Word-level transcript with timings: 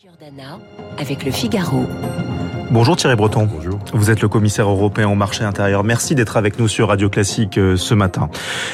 Giordana 0.00 0.58
avec 0.96 1.26
le 1.26 1.30
Figaro. 1.30 1.84
Bonjour 2.70 2.96
Thierry 2.96 3.16
Breton. 3.16 3.44
Bonjour. 3.44 3.78
Vous 3.92 4.10
êtes 4.10 4.22
le 4.22 4.28
commissaire 4.28 4.66
européen 4.66 5.08
au 5.10 5.14
marché 5.14 5.44
intérieur. 5.44 5.84
Merci 5.84 6.14
d'être 6.14 6.38
avec 6.38 6.58
nous 6.58 6.68
sur 6.68 6.88
Radio 6.88 7.10
Classique 7.10 7.58
euh, 7.58 7.76
ce 7.76 7.92
matin. 7.92 8.30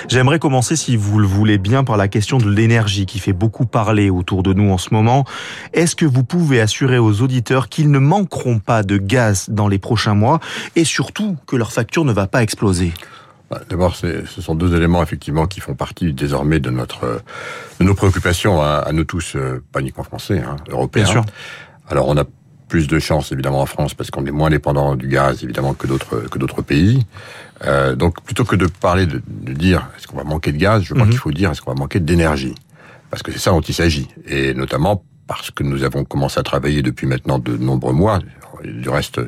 J'aimerais 0.07 0.39
commencer, 0.39 0.77
si 0.77 0.95
vous 0.95 1.19
le 1.19 1.27
voulez 1.27 1.59
bien, 1.59 1.83
par 1.83 1.97
la 1.97 2.07
question 2.07 2.39
de 2.39 2.49
l'énergie 2.49 3.07
qui 3.07 3.19
fait 3.19 3.33
beaucoup 3.33 3.67
parler 3.67 4.09
autour 4.09 4.45
de 4.45 4.53
nous 4.53 4.71
en 4.71 4.79
ce 4.79 4.91
moment. 4.95 5.25
Est-ce 5.73 5.97
que 5.97 6.07
vous 6.07 6.23
pouvez 6.23 6.61
assurer 6.61 6.99
aux 6.99 7.23
auditeurs 7.23 7.69
qu'ils 7.69 7.91
ne 7.91 7.99
manqueront 7.99 8.61
pas 8.61 8.85
de 8.85 8.97
gaz 8.97 9.49
dans 9.49 9.67
les 9.67 9.79
prochains 9.79 10.15
mois 10.15 10.39
et 10.77 10.85
surtout 10.85 11.37
que 11.49 11.57
leur 11.57 11.73
facture 11.73 12.05
ne 12.05 12.13
va 12.13 12.29
pas 12.29 12.45
exploser? 12.45 12.93
D'abord, 13.71 13.95
ce 13.95 14.25
sont 14.27 14.55
deux 14.57 14.75
éléments 14.75 15.03
effectivement 15.03 15.47
qui 15.47 15.61
font 15.61 15.75
partie 15.75 16.13
désormais 16.13 16.59
de 16.59 16.71
notre 16.71 17.23
de 17.79 17.85
nos 17.85 17.95
préoccupations 17.95 18.61
à, 18.61 18.79
à 18.87 18.93
nous 18.93 19.05
tous, 19.05 19.35
euh, 19.37 19.63
pas 19.73 19.81
uniquement 19.81 20.03
français, 20.03 20.41
hein, 20.41 20.57
européens. 20.69 21.05
Bien 21.05 21.13
sûr. 21.13 21.25
Alors, 21.89 22.09
on 22.09 22.17
a 22.17 22.25
plus 22.69 22.89
de 22.89 22.99
chance 22.99 23.31
évidemment 23.31 23.61
en 23.63 23.67
France 23.67 23.95
parce 23.95 24.11
qu'on 24.11 24.27
est 24.27 24.33
moins 24.33 24.51
dépendant 24.51 24.97
du 24.97 25.07
gaz 25.07 25.45
évidemment 25.45 25.75
que 25.75 25.87
d'autres 25.87 26.25
que 26.29 26.39
d'autres 26.39 26.63
pays. 26.63 27.07
Euh, 27.65 27.95
donc, 27.95 28.21
plutôt 28.23 28.45
que 28.45 28.57
de 28.57 28.67
parler 28.67 29.07
de, 29.07 29.23
de 29.29 29.53
dire 29.53 29.89
est-ce 29.97 30.09
qu'on 30.09 30.17
va 30.17 30.25
manquer 30.25 30.51
de 30.51 30.59
gaz, 30.59 30.83
je 30.83 30.93
crois 30.95 31.05
Mhm. 31.05 31.11
qu'il 31.11 31.21
faut 31.21 31.31
dire 31.31 31.53
est-ce 31.53 31.63
qu'on 31.63 31.73
va 31.73 31.79
manquer 31.79 32.01
d'énergie, 32.01 32.57
parce 33.11 33.23
que 33.23 33.31
c'est 33.31 33.39
ça 33.39 33.53
dont 33.53 33.61
il 33.61 33.75
s'agit, 33.75 34.09
et 34.27 34.55
notamment 34.55 35.05
parce 35.29 35.53
que 35.53 35.63
nous 35.63 35.85
avons 35.85 36.05
commencé 36.05 36.41
à 36.41 36.43
travailler 36.43 36.83
depuis 36.83 37.07
maintenant 37.07 37.39
de 37.39 37.57
nombreux 37.57 37.93
mois. 37.93 38.19
Du 38.65 38.89
reste, 38.89 39.21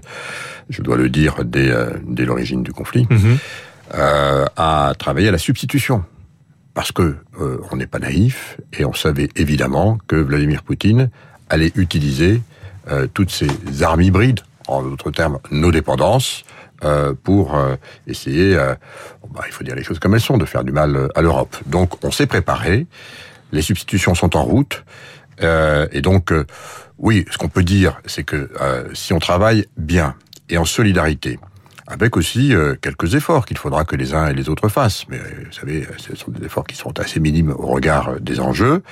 je 0.70 0.80
dois 0.82 0.96
le 0.96 1.09
dire 1.10 1.45
dès, 1.45 1.70
euh, 1.70 1.90
dès 2.06 2.24
l'origine 2.24 2.62
du 2.62 2.73
conflit 2.73 3.06
Mhm. 3.10 3.38
Euh, 3.95 4.45
à 4.56 4.92
travailler 4.98 5.28
à 5.28 5.33
la 5.33 5.38
substitution. 5.38 6.05
Parce 6.74 6.92
que 6.92 7.16
euh, 7.41 7.59
on 7.70 7.77
n'est 7.77 7.87
pas 7.87 7.98
naïf 7.98 8.56
et 8.79 8.84
on 8.84 8.92
savait 8.92 9.29
évidemment 9.37 9.98
que 10.06 10.16
Vladimir 10.16 10.62
Poutine 10.62 11.10
allait 11.51 11.73
utiliser 11.74 12.41
euh, 12.91 13.06
toutes 13.12 13.30
ces 13.30 13.48
armes 13.82 14.02
hybrides, 14.02 14.41
en 14.69 14.82
d'autres 14.82 15.10
termes, 15.10 15.38
nos 15.51 15.73
dépendances, 15.73 16.45
euh, 16.85 17.12
pour 17.24 17.57
euh, 17.57 17.74
essayer, 18.07 18.54
euh, 18.54 18.73
bah, 19.35 19.43
il 19.46 19.52
faut 19.52 19.65
dire 19.65 19.74
les 19.74 19.82
choses 19.82 19.99
comme 19.99 20.15
elles 20.15 20.21
sont, 20.21 20.38
de 20.38 20.45
faire 20.45 20.62
du 20.62 20.71
mal 20.71 21.09
à 21.16 21.23
l'Europe. 21.23 21.57
Donc 21.66 22.05
on 22.05 22.12
s'est 22.12 22.27
préparé, 22.27 22.87
les 23.51 23.62
substitutions 23.62 24.15
sont 24.15 24.37
en 24.37 24.45
route, 24.45 24.84
et 25.40 26.01
donc 26.01 26.32
oui, 26.99 27.24
ce 27.30 27.38
qu'on 27.38 27.49
peut 27.49 27.62
dire, 27.62 28.01
c'est 28.07 28.24
que 28.24 28.51
si 28.93 29.12
on 29.12 29.21
travaille 29.21 29.66
bien 29.77 30.16
et 30.49 30.59
en 30.59 30.65
solidarité, 30.65 31.38
avec 31.90 32.16
aussi 32.16 32.54
euh, 32.54 32.74
quelques 32.80 33.14
efforts 33.14 33.46
qu'il 33.46 33.56
faudra 33.58 33.84
que 33.84 33.96
les 33.96 34.14
uns 34.14 34.28
et 34.28 34.34
les 34.34 34.48
autres 34.48 34.68
fassent. 34.68 35.04
Mais 35.08 35.18
euh, 35.18 35.44
vous 35.46 35.52
savez, 35.52 35.86
ce 35.96 36.14
sont 36.14 36.30
des 36.30 36.44
efforts 36.46 36.66
qui 36.66 36.76
sont 36.76 36.98
assez 37.00 37.18
minimes 37.18 37.50
au 37.50 37.66
regard 37.66 38.10
euh, 38.10 38.18
des 38.20 38.38
enjeux. 38.40 38.82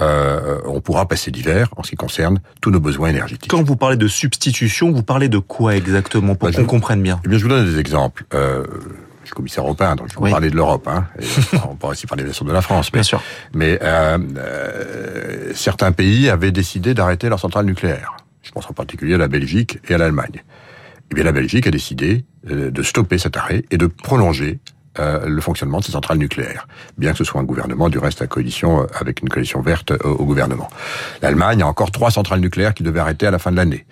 Euh, 0.00 0.58
on 0.66 0.80
pourra 0.80 1.08
passer 1.08 1.30
l'hiver 1.30 1.68
en 1.76 1.82
ce 1.82 1.90
qui 1.90 1.96
concerne 1.96 2.38
tous 2.60 2.70
nos 2.70 2.80
besoins 2.80 3.08
énergétiques. 3.08 3.50
Quand 3.50 3.62
vous 3.62 3.76
parlez 3.76 3.96
de 3.96 4.08
substitution, 4.08 4.92
vous 4.92 5.02
parlez 5.02 5.28
de 5.28 5.38
quoi 5.38 5.74
exactement 5.74 6.34
pour 6.34 6.48
Bah, 6.48 6.52
je- 6.54 6.60
qu'on 6.60 6.66
comprenne 6.66 7.02
bien? 7.02 7.20
Eh 7.24 7.28
bien, 7.28 7.38
je 7.38 7.42
vous 7.42 7.48
donne 7.48 7.64
des 7.66 7.78
exemples. 7.78 8.24
Euh, 8.34 8.64
je 9.22 9.28
suis 9.28 9.34
commissaire 9.34 9.64
européen, 9.64 9.96
donc 9.96 10.08
je 10.10 10.14
vais 10.14 10.20
Oui. 10.24 10.30
parler 10.30 10.50
de 10.50 10.54
l'Europe. 10.56 10.86
Hein, 10.86 11.06
et 11.18 11.24
on 11.68 11.74
pourra 11.76 11.92
aussi 11.92 12.06
parler 12.06 12.22
bien 12.24 12.32
sûr 12.32 12.44
de 12.44 12.52
la 12.52 12.60
France. 12.62 12.90
Mais, 12.92 12.98
Bien 12.98 13.02
sûr. 13.02 13.22
mais 13.54 13.78
euh, 13.82 14.18
euh, 14.36 15.52
certains 15.54 15.92
pays 15.92 16.28
avaient 16.28 16.52
décidé 16.52 16.94
d'arrêter 16.94 17.28
leurs 17.28 17.40
centrales 17.40 17.64
nucléaires. 17.66 18.16
Je 18.42 18.50
pense 18.52 18.68
en 18.70 18.74
particulier 18.74 19.14
à 19.14 19.18
la 19.18 19.28
Belgique 19.28 19.78
et 19.88 19.94
à 19.94 19.98
l'Allemagne. 19.98 20.44
Eh 21.10 21.14
bien, 21.14 21.24
la 21.24 21.32
Belgique 21.32 21.66
a 21.66 21.70
décidé 21.70 22.24
euh, 22.50 22.70
de 22.70 22.82
stopper 22.82 23.18
cet 23.18 23.36
arrêt 23.36 23.64
et 23.70 23.78
de 23.78 23.86
prolonger 23.86 24.58
euh, 24.98 25.26
le 25.26 25.40
fonctionnement 25.40 25.78
de 25.78 25.84
ces 25.84 25.92
centrales 25.92 26.18
nucléaires, 26.18 26.66
bien 26.96 27.12
que 27.12 27.18
ce 27.18 27.24
soit 27.24 27.40
un 27.40 27.44
gouvernement 27.44 27.88
du 27.88 27.98
reste 27.98 28.22
à 28.22 28.26
coalition 28.26 28.82
euh, 28.82 28.86
avec 28.98 29.20
une 29.20 29.28
coalition 29.28 29.60
verte 29.60 29.92
au 30.04 30.24
gouvernement. 30.24 30.68
L'Allemagne 31.22 31.62
a 31.62 31.66
encore 31.66 31.90
trois 31.90 32.10
centrales 32.10 32.40
nucléaires 32.40 32.74
qui 32.74 32.82
devaient 32.82 33.00
arrêter 33.00 33.26
à 33.26 33.30
la 33.30 33.38
fin 33.38 33.52
de 33.52 33.56
l'année. 33.56 33.86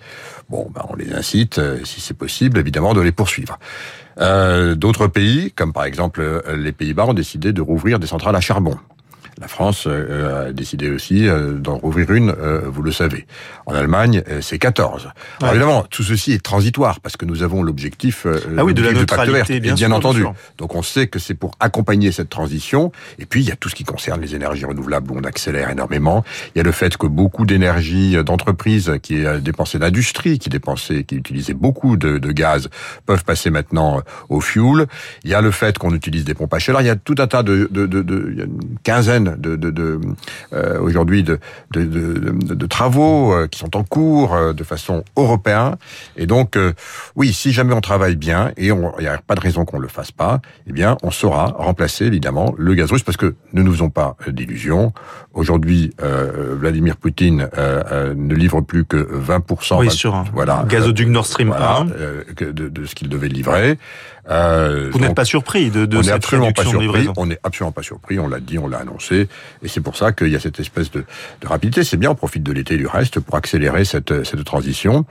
Bon, 0.49 0.69
ben, 0.73 0.81
on 0.89 0.95
les 0.95 1.13
incite, 1.13 1.59
si 1.83 2.01
c'est 2.01 2.17
possible, 2.17 2.57
évidemment, 2.57 2.93
de 2.93 3.01
les 3.01 3.11
poursuivre. 3.11 3.57
D'autres 4.17 5.07
pays, 5.07 5.51
comme 5.51 5.73
par 5.73 5.85
exemple 5.85 6.43
les 6.55 6.71
Pays-Bas, 6.71 7.05
ont 7.05 7.13
décidé 7.13 7.51
de 7.51 7.61
rouvrir 7.61 7.99
des 7.99 8.07
centrales 8.07 8.35
à 8.35 8.41
charbon. 8.41 8.77
La 9.41 9.47
France 9.49 9.85
euh, 9.87 10.47
a 10.47 10.51
décidé 10.53 10.89
aussi 10.89 11.27
euh, 11.27 11.53
d'en 11.53 11.77
rouvrir 11.77 12.11
une, 12.11 12.29
euh, 12.29 12.61
vous 12.67 12.81
le 12.81 12.91
savez. 12.91 13.27
En 13.65 13.73
Allemagne, 13.75 14.23
euh, 14.29 14.39
c'est 14.41 14.57
14. 14.59 15.03
Alors 15.03 15.15
Ouais. 15.41 15.49
évidemment, 15.57 15.85
tout 15.89 16.03
ceci 16.03 16.31
est 16.31 16.41
transitoire 16.41 17.01
parce 17.01 17.17
que 17.17 17.25
nous 17.25 17.43
avons 17.43 17.61
l'objectif 17.61 18.25
euh, 18.25 18.39
Ah 18.57 18.63
oui, 18.63 18.73
de 18.73 18.81
la 18.81 18.93
neutralité, 18.93 19.59
bien 19.59 19.73
et 19.73 19.75
bien 19.75 19.91
entendu. 19.91 20.21
sûr. 20.21 20.33
Donc 20.57 20.73
on 20.75 20.81
sait 20.81 21.07
que 21.07 21.19
c'est 21.19 21.33
pour 21.33 21.51
accompagner 21.59 22.13
cette 22.13 22.29
transition. 22.29 22.91
Et 23.19 23.25
puis 23.25 23.41
il 23.41 23.49
y 23.49 23.51
a 23.51 23.57
tout 23.57 23.67
ce 23.67 23.75
qui 23.75 23.83
concerne 23.83 24.21
les 24.21 24.35
énergies 24.35 24.63
renouvelables 24.65 25.11
où 25.11 25.17
on 25.17 25.23
accélère 25.23 25.69
énormément. 25.69 26.23
Il 26.55 26.59
y 26.59 26.61
a 26.61 26.63
le 26.63 26.71
fait 26.71 26.95
que 26.95 27.07
beaucoup 27.07 27.45
d'énergie 27.45 28.15
euh, 28.15 28.23
d'entreprise 28.23 28.93
qui 29.03 29.17
est 29.17 29.25
euh, 29.25 29.39
dépensée 29.39 29.79
d'industrie, 29.79 30.39
qui 30.39 30.47
dépensait, 30.49 31.03
qui 31.03 31.15
utilisait 31.15 31.53
beaucoup 31.53 31.97
de, 31.97 32.19
de 32.19 32.31
gaz, 32.31 32.69
peuvent 33.05 33.25
passer 33.25 33.49
maintenant 33.49 33.97
euh, 33.97 34.01
au 34.29 34.39
fuel. 34.39 34.85
Il 35.25 35.29
y 35.29 35.33
a 35.33 35.41
le 35.41 35.51
fait 35.51 35.77
qu'on 35.77 35.93
utilise 35.93 36.23
des 36.23 36.33
pompes 36.35 36.53
à 36.53 36.59
chaleur. 36.59 36.79
Il 36.81 36.87
y 36.87 36.89
a 36.89 36.95
tout 36.95 37.15
un 37.17 37.27
tas 37.27 37.43
de, 37.43 37.67
de, 37.69 37.85
de, 37.85 38.01
de 38.01 38.29
il 38.31 38.37
y 38.37 38.41
a 38.41 38.45
une 38.45 38.59
quinzaine 38.83 39.24
de, 39.37 39.55
de, 39.55 39.69
de 39.71 39.99
euh, 40.53 40.79
aujourd'hui 40.79 41.23
de, 41.23 41.39
de, 41.71 42.65
travaux 42.65 43.33
euh, 43.33 43.47
qui 43.47 43.59
sont 43.59 43.75
en 43.75 43.83
cours 43.83 44.33
euh, 44.33 44.53
de 44.53 44.63
façon 44.63 45.03
européenne. 45.17 45.75
Et 46.17 46.25
donc, 46.27 46.55
euh, 46.55 46.73
oui, 47.15 47.33
si 47.33 47.51
jamais 47.51 47.73
on 47.73 47.81
travaille 47.81 48.15
bien 48.15 48.51
et 48.57 48.67
il 48.67 48.75
n'y 48.99 49.07
a 49.07 49.17
pas 49.25 49.35
de 49.35 49.41
raison 49.41 49.65
qu'on 49.65 49.79
le 49.79 49.87
fasse 49.87 50.11
pas, 50.11 50.41
eh 50.67 50.71
bien, 50.71 50.97
on 51.03 51.11
saura 51.11 51.45
remplacer 51.57 52.05
évidemment 52.05 52.53
le 52.57 52.73
gaz 52.73 52.91
russe 52.91 53.03
parce 53.03 53.17
que 53.17 53.35
ne 53.53 53.61
nous 53.61 53.71
faisons 53.71 53.89
pas 53.89 54.15
d'illusions. 54.27 54.93
Aujourd'hui, 55.33 55.91
euh, 56.01 56.55
Vladimir 56.59 56.97
Poutine 56.97 57.49
ne 57.57 58.35
livre 58.35 58.61
plus 58.61 58.85
que 58.85 58.97
20%. 58.97 59.79
Oui, 59.79 59.87
20 59.87 59.91
sur 59.91 60.15
un 60.15 60.23
voilà, 60.33 60.65
gazoduc 60.67 61.07
Nord 61.09 61.25
Stream 61.25 61.49
voilà, 61.49 61.79
1. 61.79 61.89
euh, 61.89 62.23
que 62.35 62.45
de, 62.45 62.69
de 62.69 62.85
ce 62.85 62.95
qu'il 62.95 63.09
devait 63.09 63.27
livrer. 63.27 63.77
Euh, 64.29 64.89
Vous 64.91 64.99
n'êtes 64.99 65.15
pas 65.15 65.25
surpris 65.25 65.69
de, 65.69 65.85
de 65.85 65.97
on 65.97 66.03
cette 66.03 66.13
absolument 66.13 66.51
pas 66.51 66.63
surpris. 66.63 66.81
livraison 66.81 67.13
On 67.17 67.27
n'est 67.27 67.39
absolument 67.43 67.71
pas 67.71 67.83
surpris. 67.83 68.19
On 68.19 68.27
l'a 68.27 68.39
dit, 68.39 68.57
on 68.57 68.67
l'a 68.67 68.79
annoncé, 68.79 69.27
et 69.61 69.67
c'est 69.67 69.81
pour 69.81 69.97
ça 69.97 70.11
qu'il 70.11 70.29
y 70.29 70.35
a 70.35 70.39
cette 70.39 70.59
espèce 70.59 70.89
de, 70.91 71.05
de 71.41 71.47
rapidité. 71.47 71.83
C'est 71.83 71.97
bien, 71.97 72.09
on 72.11 72.15
profite 72.15 72.43
de 72.43 72.51
l'été 72.51 72.77
du 72.77 72.87
reste 72.87 73.19
pour 73.19 73.35
accélérer 73.35 73.85
cette, 73.85 74.23
cette 74.23 74.43
transition. 74.43 75.05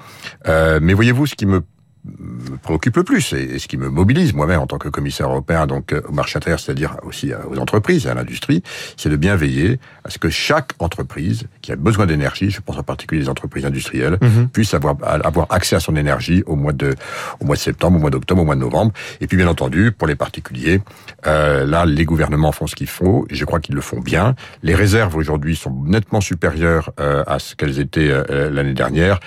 Euh, 0.49 0.81
mais 0.83 0.95
voyez-vous, 0.95 1.27
ce 1.27 1.35
qui 1.35 1.47
me 1.47 1.63
me 2.05 2.57
préoccupe 2.59 2.97
le 2.97 3.03
plus 3.05 3.33
et, 3.33 3.55
et 3.55 3.59
ce 3.59 3.67
qui 3.67 3.77
me 3.79 3.89
mobilise 3.89 4.35
moi-même 4.35 4.61
en 4.61 4.67
tant 4.67 4.79
que 4.79 4.89
commissaire 4.89 5.29
européen 5.29 5.67
donc 5.67 5.93
euh, 5.93 6.03
au 6.09 6.13
marché 6.13 6.37
intérieur, 6.37 6.61
c'est-à-dire 6.61 6.97
aussi 7.03 7.33
euh, 7.33 7.39
aux 7.51 7.59
entreprises 7.59 8.07
et 8.07 8.11
à 8.11 8.15
l'industrie, 8.15 8.63
c'est 8.97 9.09
de 9.09 9.17
bien 9.17 9.37
veiller 9.37 9.81
à 10.05 10.11
ce 10.11 10.19
que 10.19 10.29
chaque 10.29 10.73
entreprise 10.81 11.45
qui 11.63 11.73
a 11.73 11.77
besoin 11.77 12.05
d'énergie, 12.07 12.51
je 12.51 12.61
pense 12.61 12.77
en 12.77 12.83
particulier 12.83 13.23
les 13.23 13.29
entreprises 13.29 13.65
industrielles, 13.65 14.19
Mhm. 14.21 14.49
puisse 14.49 14.75
avoir 14.75 14.97
avoir 15.03 15.47
accès 15.51 15.77
à 15.77 15.81
son 15.81 15.97
énergie 15.97 16.43
au 16.47 16.57
mois 16.57 16.73
de 16.73 16.95
au 17.41 17.45
mois 17.47 17.57
de 17.57 17.61
septembre, 17.61 17.97
au 17.97 18.01
mois 18.01 18.11
d'octobre, 18.11 18.43
au 18.43 18.45
mois 18.45 18.55
de 18.55 18.61
novembre. 18.61 18.93
Et 19.21 19.27
puis 19.27 19.37
bien 19.37 19.49
entendu, 19.49 19.93
pour 19.93 20.07
les 20.07 20.15
particuliers, 20.17 20.81
euh, 21.27 21.65
là 21.67 21.87
les 21.87 22.05
gouvernements 22.05 22.53
font 22.53 22.67
ce 22.67 22.75
qu'il 22.75 22.87
faut 22.89 23.27
et 23.31 23.35
je 23.35 23.45
crois 23.45 23.61
qu'ils 23.61 23.75
le 23.75 23.81
font 23.81 24.01
bien. 24.01 24.35
Les 24.63 24.75
réserves 24.75 25.17
aujourd'hui 25.17 25.57
sont 25.57 25.75
nettement 25.85 26.21
supérieures 26.21 26.91
euh, 27.01 27.25
à 27.27 27.39
ce 27.39 27.55
qu'elles 27.55 27.79
étaient 27.81 28.11
euh, 28.11 28.51
l'année 28.51 28.75
dernière. 28.75 29.21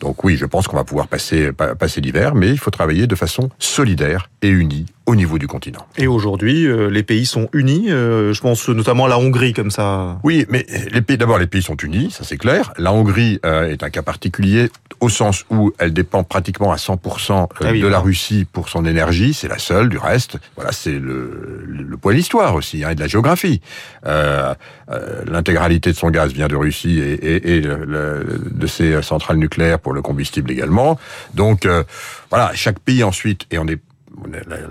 Donc 0.00 0.24
oui, 0.24 0.36
je 0.36 0.46
pense 0.46 0.66
qu'on 0.68 0.76
va 0.76 0.84
pouvoir 0.84 1.08
passer 1.08 1.52
pa- 1.52 1.74
passer 1.74 2.00
l'hiver, 2.00 2.21
mais 2.30 2.50
il 2.50 2.58
faut 2.58 2.70
travailler 2.70 3.06
de 3.06 3.14
façon 3.16 3.50
solidaire 3.58 4.30
et 4.42 4.48
unie 4.48 4.86
au 5.06 5.14
niveau 5.16 5.38
du 5.38 5.46
continent. 5.48 5.86
Et 5.98 6.06
aujourd'hui, 6.06 6.66
euh, 6.66 6.88
les 6.88 7.02
pays 7.02 7.26
sont 7.26 7.48
unis. 7.52 7.90
euh, 7.90 8.32
je 8.32 8.40
pense 8.40 8.68
notamment 8.68 9.06
à 9.06 9.08
la 9.08 9.18
Hongrie 9.18 9.52
comme 9.52 9.70
ça. 9.70 10.18
Oui, 10.22 10.46
mais 10.48 10.64
les 10.92 11.02
pays 11.02 11.16
d'abord 11.18 11.38
les 11.38 11.46
pays 11.48 11.62
sont 11.62 11.76
unis, 11.76 12.10
ça 12.12 12.22
c'est 12.24 12.36
clair. 12.36 12.72
La 12.78 12.92
Hongrie 12.92 13.40
euh, 13.44 13.68
est 13.70 13.82
un 13.82 13.90
cas 13.90 14.02
particulier 14.02 14.70
au 15.00 15.08
sens 15.08 15.44
où 15.50 15.72
elle 15.78 15.92
dépend 15.92 16.22
pratiquement 16.22 16.70
à 16.72 16.76
100% 16.76 17.32
euh, 17.32 17.46
Ah 17.62 17.68
oui, 17.72 17.80
de 17.80 17.86
la. 17.88 17.98
Russie 17.98 18.46
pour 18.50 18.68
son 18.68 18.84
énergie, 18.84 19.32
c'est 19.34 19.48
la 19.48 19.58
seule 19.58 19.88
du 19.88 19.98
reste. 19.98 20.38
Voilà, 20.56 20.72
c'est 20.72 20.98
le, 20.98 21.64
le, 21.66 21.96
poids 21.96 22.12
de 22.12 22.16
l'histoire 22.18 22.54
aussi 22.54 22.82
hein, 22.84 22.90
et 22.90 22.94
de 22.94 23.00
la 23.00 23.06
géographie. 23.08 23.60
Euh, 24.06 24.54
euh, 24.90 25.22
L'intégralité 25.26 25.90
de 25.92 25.96
son 25.96 26.10
gaz 26.10 26.32
vient 26.32 26.48
de 26.48 26.56
Russie 26.56 26.98
et, 27.00 27.12
et, 27.14 27.56
et 27.56 27.60
le- 27.60 27.84
le- 27.84 28.40
de 28.50 28.66
ses 28.66 29.02
centrales 29.02 29.36
nucléaires 29.38 29.78
pour 29.78 29.92
le 29.92 30.02
combustible 30.02 30.50
également. 30.50 30.98
Donc 31.34 31.64
euh, 31.66 31.82
voilà, 32.30 32.50
chaque 32.54 32.78
pays 32.80 33.02
ensuite 33.04 33.46
et 33.52 33.58
on 33.58 33.66
est, 33.68 33.80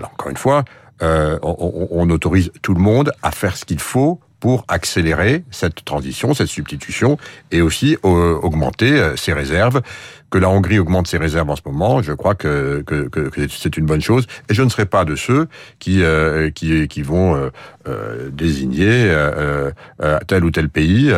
encore 0.02 0.30
une 0.30 0.36
fois, 0.36 0.64
euh, 1.02 1.38
on 1.42 2.08
autorise 2.10 2.52
tout 2.62 2.74
le 2.74 2.80
monde 2.80 3.12
à 3.22 3.30
faire 3.32 3.56
ce 3.56 3.64
qu'il 3.64 3.80
faut 3.80 4.20
pour 4.42 4.64
accélérer 4.66 5.44
cette 5.50 5.84
transition, 5.84 6.34
cette 6.34 6.48
substitution, 6.48 7.16
et 7.52 7.60
aussi 7.60 7.96
euh, 8.04 8.34
augmenter 8.42 8.90
euh, 8.90 9.16
ses 9.16 9.32
réserves 9.32 9.82
que 10.32 10.38
la 10.38 10.48
Hongrie 10.48 10.78
augmente 10.78 11.06
ses 11.06 11.18
réserves 11.18 11.50
en 11.50 11.56
ce 11.56 11.62
moment, 11.66 12.02
je 12.02 12.12
crois 12.12 12.34
que, 12.34 12.82
que, 12.86 13.06
que, 13.08 13.30
c'est 13.50 13.76
une 13.76 13.84
bonne 13.84 14.00
chose. 14.00 14.26
Et 14.48 14.54
je 14.54 14.62
ne 14.62 14.70
serai 14.70 14.86
pas 14.86 15.04
de 15.04 15.14
ceux 15.14 15.46
qui 15.78 16.02
euh, 16.02 16.50
qui, 16.50 16.88
qui 16.88 17.02
vont 17.02 17.36
euh, 17.36 17.50
euh 17.86 18.30
désigner 18.32 19.12
tel 20.26 20.44
ou 20.44 20.50
tel 20.50 20.68
pays 20.68 21.12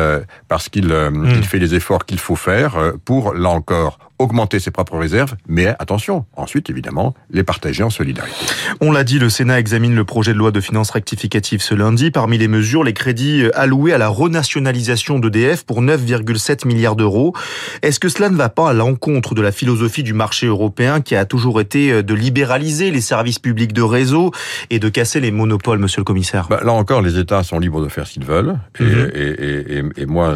parce 0.47 0.67
qu'il 0.69 0.87
hmm. 0.87 1.33
il 1.35 1.43
fait 1.45 1.59
les 1.59 1.75
efforts 1.75 2.05
qu'il 2.05 2.19
faut 2.19 2.35
faire 2.35 2.93
pour 3.05 3.33
là 3.33 3.49
encore 3.49 3.97
augmenter 4.17 4.59
ses 4.59 4.71
propres 4.71 4.97
réserves, 4.97 5.35
mais 5.47 5.67
attention, 5.77 6.25
ensuite 6.37 6.69
évidemment, 6.69 7.13
les 7.29 7.43
partager 7.43 7.83
en 7.83 7.89
solidarité. 7.89 8.45
On 8.79 8.91
l'a 8.91 9.03
dit, 9.03 9.19
le 9.19 9.29
Sénat 9.29 9.59
examine 9.59 9.93
le 9.93 10.05
projet 10.05 10.31
de 10.31 10.37
loi 10.37 10.51
de 10.51 10.61
finances 10.61 10.89
rectificative 10.91 11.61
ce 11.61 11.75
lundi. 11.75 12.11
Parmi 12.11 12.37
les 12.37 12.47
mesures, 12.47 12.83
les 12.83 12.93
crédits 12.93 13.43
alloués 13.53 13.91
à 13.91 13.97
la 13.97 14.07
renationalisation 14.07 15.19
d'EDF 15.19 15.65
pour 15.65 15.81
9,7 15.81 16.65
milliards 16.65 16.95
d'euros. 16.95 17.33
Est-ce 17.81 17.99
que 17.99 18.07
cela 18.07 18.29
ne 18.29 18.37
va 18.37 18.47
pas 18.47 18.69
à 18.69 18.73
l'encontre 18.73 19.04
de 19.05 19.41
la 19.41 19.51
philosophie 19.51 20.03
du 20.03 20.13
marché 20.13 20.47
européen 20.47 20.99
qui 20.99 21.15
a 21.15 21.25
toujours 21.25 21.61
été 21.61 22.01
de 22.01 22.13
libéraliser 22.13 22.89
les 22.89 23.01
services 23.01 23.37
publics 23.37 23.71
de 23.71 23.83
réseau 23.83 24.31
et 24.71 24.79
de 24.79 24.89
casser 24.89 25.19
les 25.19 25.31
monopoles, 25.31 25.77
monsieur 25.77 25.99
le 25.99 26.05
commissaire 26.05 26.47
bah, 26.49 26.61
Là 26.63 26.73
encore, 26.73 27.01
les 27.01 27.19
États 27.19 27.43
sont 27.43 27.59
libres 27.59 27.83
de 27.83 27.87
faire 27.87 28.07
ce 28.07 28.13
qu'ils 28.13 28.25
veulent. 28.25 28.57
et, 28.79 28.83
mhm. 28.83 29.11
et, 29.13 29.77
et, 29.77 30.01
et, 30.01 30.05
moi, 30.07 30.35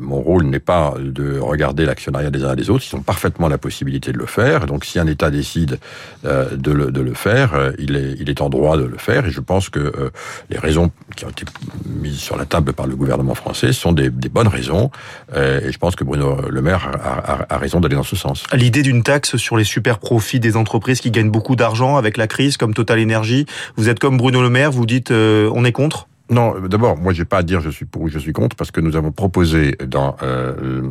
mon 0.00 0.20
rôle 0.20 0.44
n'est 0.44 0.58
pas 0.58 0.94
de 0.98 1.38
regarder 1.38 1.84
l'actionnariat 1.84 2.30
des 2.30 2.44
uns 2.44 2.54
et 2.54 2.56
des 2.56 2.70
autres. 2.70 2.84
Ils 2.84 2.90
sont 2.90 3.02
parfaitement 3.02 3.48
la 3.48 3.58
possibilité 3.58 4.12
de 4.12 4.18
le 4.18 4.26
faire. 4.26 4.66
Donc 4.66 4.84
si 4.84 4.98
un 4.98 5.06
État 5.06 5.30
décide 5.30 5.78
euh, 6.24 6.56
de, 6.56 6.72
le, 6.72 6.90
de, 6.90 7.00
le, 7.00 7.14
faire, 7.14 7.54
euh, 7.54 7.72
il, 7.78 7.94
est, 7.94 8.16
il 8.18 8.30
est 8.30 8.40
en 8.40 8.48
droit 8.48 8.76
de 8.76 8.84
le 8.84 8.98
faire. 8.98 9.26
Et 9.26 9.30
je 9.30 9.40
pense 9.40 9.68
que 9.68 9.78
euh, 9.78 10.10
les 10.50 10.58
raisons 10.58 10.90
qui 11.16 11.24
ont 11.24 11.30
été 11.30 11.44
mises 11.86 12.18
sur 12.18 12.36
la 12.36 12.46
table 12.46 12.72
par 12.72 12.86
le 12.86 12.96
gouvernement 12.96 13.34
français 13.34 13.72
sont 13.72 13.92
des, 13.92 14.10
des 14.10 14.28
bonnes 14.28 14.48
raisons. 14.48 14.90
et 15.34 15.70
je 15.70 15.78
pense 15.78 15.94
que 15.94 16.04
Bruno 16.04 16.36
Le 16.48 16.62
Maire 16.62 16.90
a, 17.02 17.32
a, 17.32 17.54
a 17.54 17.58
raison 17.58 17.80
d'aller 17.80 17.96
dans 17.96 18.02
ce 18.02 18.07
sens. 18.16 18.44
L'idée 18.52 18.82
d'une 18.82 19.02
taxe 19.02 19.36
sur 19.36 19.56
les 19.56 19.64
super 19.64 19.98
profits 19.98 20.40
des 20.40 20.56
entreprises 20.56 21.00
qui 21.00 21.10
gagnent 21.10 21.30
beaucoup 21.30 21.56
d'argent 21.56 21.96
avec 21.96 22.16
la 22.16 22.26
crise, 22.26 22.56
comme 22.56 22.74
Total 22.74 23.00
Energy, 23.00 23.46
vous 23.76 23.88
êtes 23.88 23.98
comme 23.98 24.16
Bruno 24.16 24.42
Le 24.42 24.50
Maire, 24.50 24.70
vous 24.70 24.86
dites 24.86 25.10
on 25.10 25.64
est 25.64 25.72
contre? 25.72 26.08
Non, 26.30 26.54
d'abord, 26.60 26.98
moi, 26.98 27.14
j'ai 27.14 27.24
pas 27.24 27.38
à 27.38 27.42
dire 27.42 27.62
je 27.62 27.70
suis 27.70 27.86
pour 27.86 28.02
ou 28.02 28.08
je 28.08 28.18
suis 28.18 28.32
contre, 28.32 28.54
parce 28.54 28.70
que 28.70 28.80
nous 28.80 28.96
avons 28.96 29.12
proposé 29.12 29.76
dans 29.86 30.16
euh, 30.22 30.82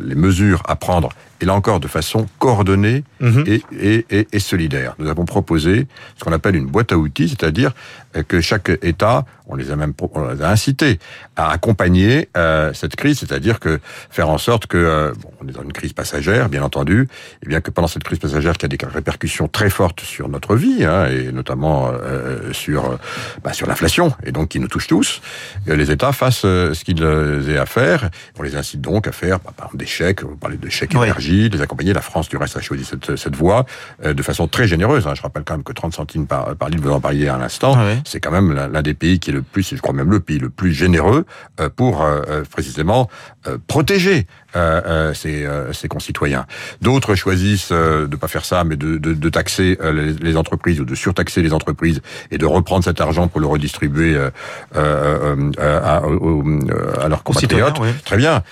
les 0.00 0.14
mesures 0.14 0.62
à 0.68 0.76
prendre 0.76 1.08
et 1.40 1.44
là 1.44 1.54
encore 1.54 1.80
de 1.80 1.88
façon 1.88 2.26
coordonnée 2.38 3.02
mhm. 3.20 3.44
et, 3.46 3.62
et, 4.10 4.28
et, 4.30 4.38
solidaire. 4.38 4.94
Nous 4.98 5.08
avons 5.08 5.24
proposé 5.24 5.86
ce 6.16 6.24
qu'on 6.24 6.32
appelle 6.32 6.54
une 6.54 6.66
boîte 6.66 6.92
à 6.92 6.98
outils, 6.98 7.30
c'est-à-dire 7.30 7.72
que 8.28 8.40
chaque 8.40 8.70
État, 8.82 9.24
on 9.50 9.56
les 9.56 9.70
a 9.70 9.76
même 9.76 9.92
on 10.14 10.28
les 10.28 10.42
a 10.42 10.50
incités 10.50 10.98
à 11.36 11.50
accompagner 11.50 12.28
euh, 12.36 12.72
cette 12.72 12.96
crise, 12.96 13.18
c'est-à-dire 13.18 13.60
que 13.60 13.80
faire 14.10 14.28
en 14.28 14.38
sorte 14.38 14.66
que 14.66 14.76
euh, 14.76 15.12
bon, 15.20 15.30
on 15.42 15.48
est 15.48 15.52
dans 15.52 15.62
une 15.62 15.72
crise 15.72 15.92
passagère, 15.92 16.48
bien 16.48 16.62
entendu, 16.62 17.08
et 17.44 17.48
bien 17.48 17.60
que 17.60 17.70
pendant 17.70 17.88
cette 17.88 18.04
crise 18.04 18.18
passagère 18.18 18.54
qui 18.56 18.64
a 18.64 18.68
des 18.68 18.78
répercussions 18.82 19.48
très 19.48 19.70
fortes 19.70 20.00
sur 20.00 20.28
notre 20.28 20.56
vie 20.56 20.84
hein, 20.84 21.06
et 21.06 21.32
notamment 21.32 21.90
euh, 21.92 22.52
sur 22.52 22.98
bah, 23.42 23.52
sur 23.52 23.66
l'inflation 23.66 24.12
et 24.24 24.32
donc 24.32 24.50
qui 24.50 24.60
nous 24.60 24.68
touche 24.68 24.86
tous, 24.86 25.20
les 25.66 25.90
États 25.90 26.12
fassent 26.12 26.40
ce 26.40 26.84
qu'ils 26.84 27.02
aient 27.02 27.58
à 27.58 27.66
faire. 27.66 28.10
On 28.38 28.42
les 28.42 28.56
incite 28.56 28.80
donc 28.80 29.06
à 29.06 29.12
faire, 29.12 29.38
bah, 29.40 29.52
par 29.56 29.66
exemple, 29.66 29.78
des 29.78 29.86
chèques. 29.86 30.22
Vous 30.22 30.36
parlez 30.36 30.56
de 30.56 30.68
chèques 30.68 30.94
énergie 30.94 31.48
les 31.48 31.60
accompagner. 31.60 31.92
La 31.92 32.00
France, 32.00 32.28
du 32.28 32.36
reste, 32.36 32.56
a 32.56 32.60
choisi 32.60 32.84
cette, 32.84 33.16
cette 33.16 33.36
voie 33.36 33.66
de 34.04 34.22
façon 34.22 34.48
très 34.48 34.66
généreuse. 34.66 35.06
Hein. 35.06 35.14
Je 35.14 35.22
rappelle 35.22 35.44
quand 35.44 35.54
même 35.54 35.64
que 35.64 35.72
30 35.72 35.94
centimes 35.94 36.26
par, 36.26 36.54
par 36.56 36.68
litre, 36.68 36.82
vous 36.82 36.92
en 36.92 37.00
parliez 37.00 37.28
à 37.28 37.36
l'instant, 37.36 37.74
ah 37.76 37.84
c'est 38.04 38.20
quand 38.20 38.30
même 38.30 38.52
l'un 38.52 38.82
des 38.82 38.94
pays 38.94 39.18
qui 39.18 39.30
est 39.30 39.34
le 39.34 39.39
plus, 39.42 39.74
je 39.74 39.80
crois 39.80 39.94
même 39.94 40.10
le 40.10 40.20
pays 40.20 40.38
le 40.38 40.50
plus 40.50 40.72
généreux 40.72 41.24
euh, 41.60 41.68
pour 41.68 42.02
euh, 42.02 42.42
précisément 42.50 43.08
protéger 43.66 44.26
ses, 45.14 45.46
ses, 45.72 45.88
concitoyens. 45.88 46.46
D'autres 46.80 47.14
choisissent 47.14 47.72
de 47.72 48.08
ne 48.10 48.16
pas 48.16 48.28
faire 48.28 48.44
ça, 48.44 48.64
mais 48.64 48.76
de, 48.76 48.98
de, 48.98 49.14
de 49.14 49.28
taxer 49.28 49.78
les, 49.92 50.36
entreprises 50.36 50.80
ou 50.80 50.84
de 50.84 50.94
surtaxer 50.94 51.42
les 51.42 51.52
entreprises 51.52 52.00
et 52.30 52.38
de 52.38 52.46
reprendre 52.46 52.84
cet 52.84 53.00
argent 53.00 53.28
pour 53.28 53.40
le 53.40 53.46
redistribuer 53.46 54.18
à, 54.74 54.80
à, 55.58 57.08
leurs 57.08 57.22
compatriotes. 57.22 57.80
Très 58.04 58.16
bien. 58.16 58.42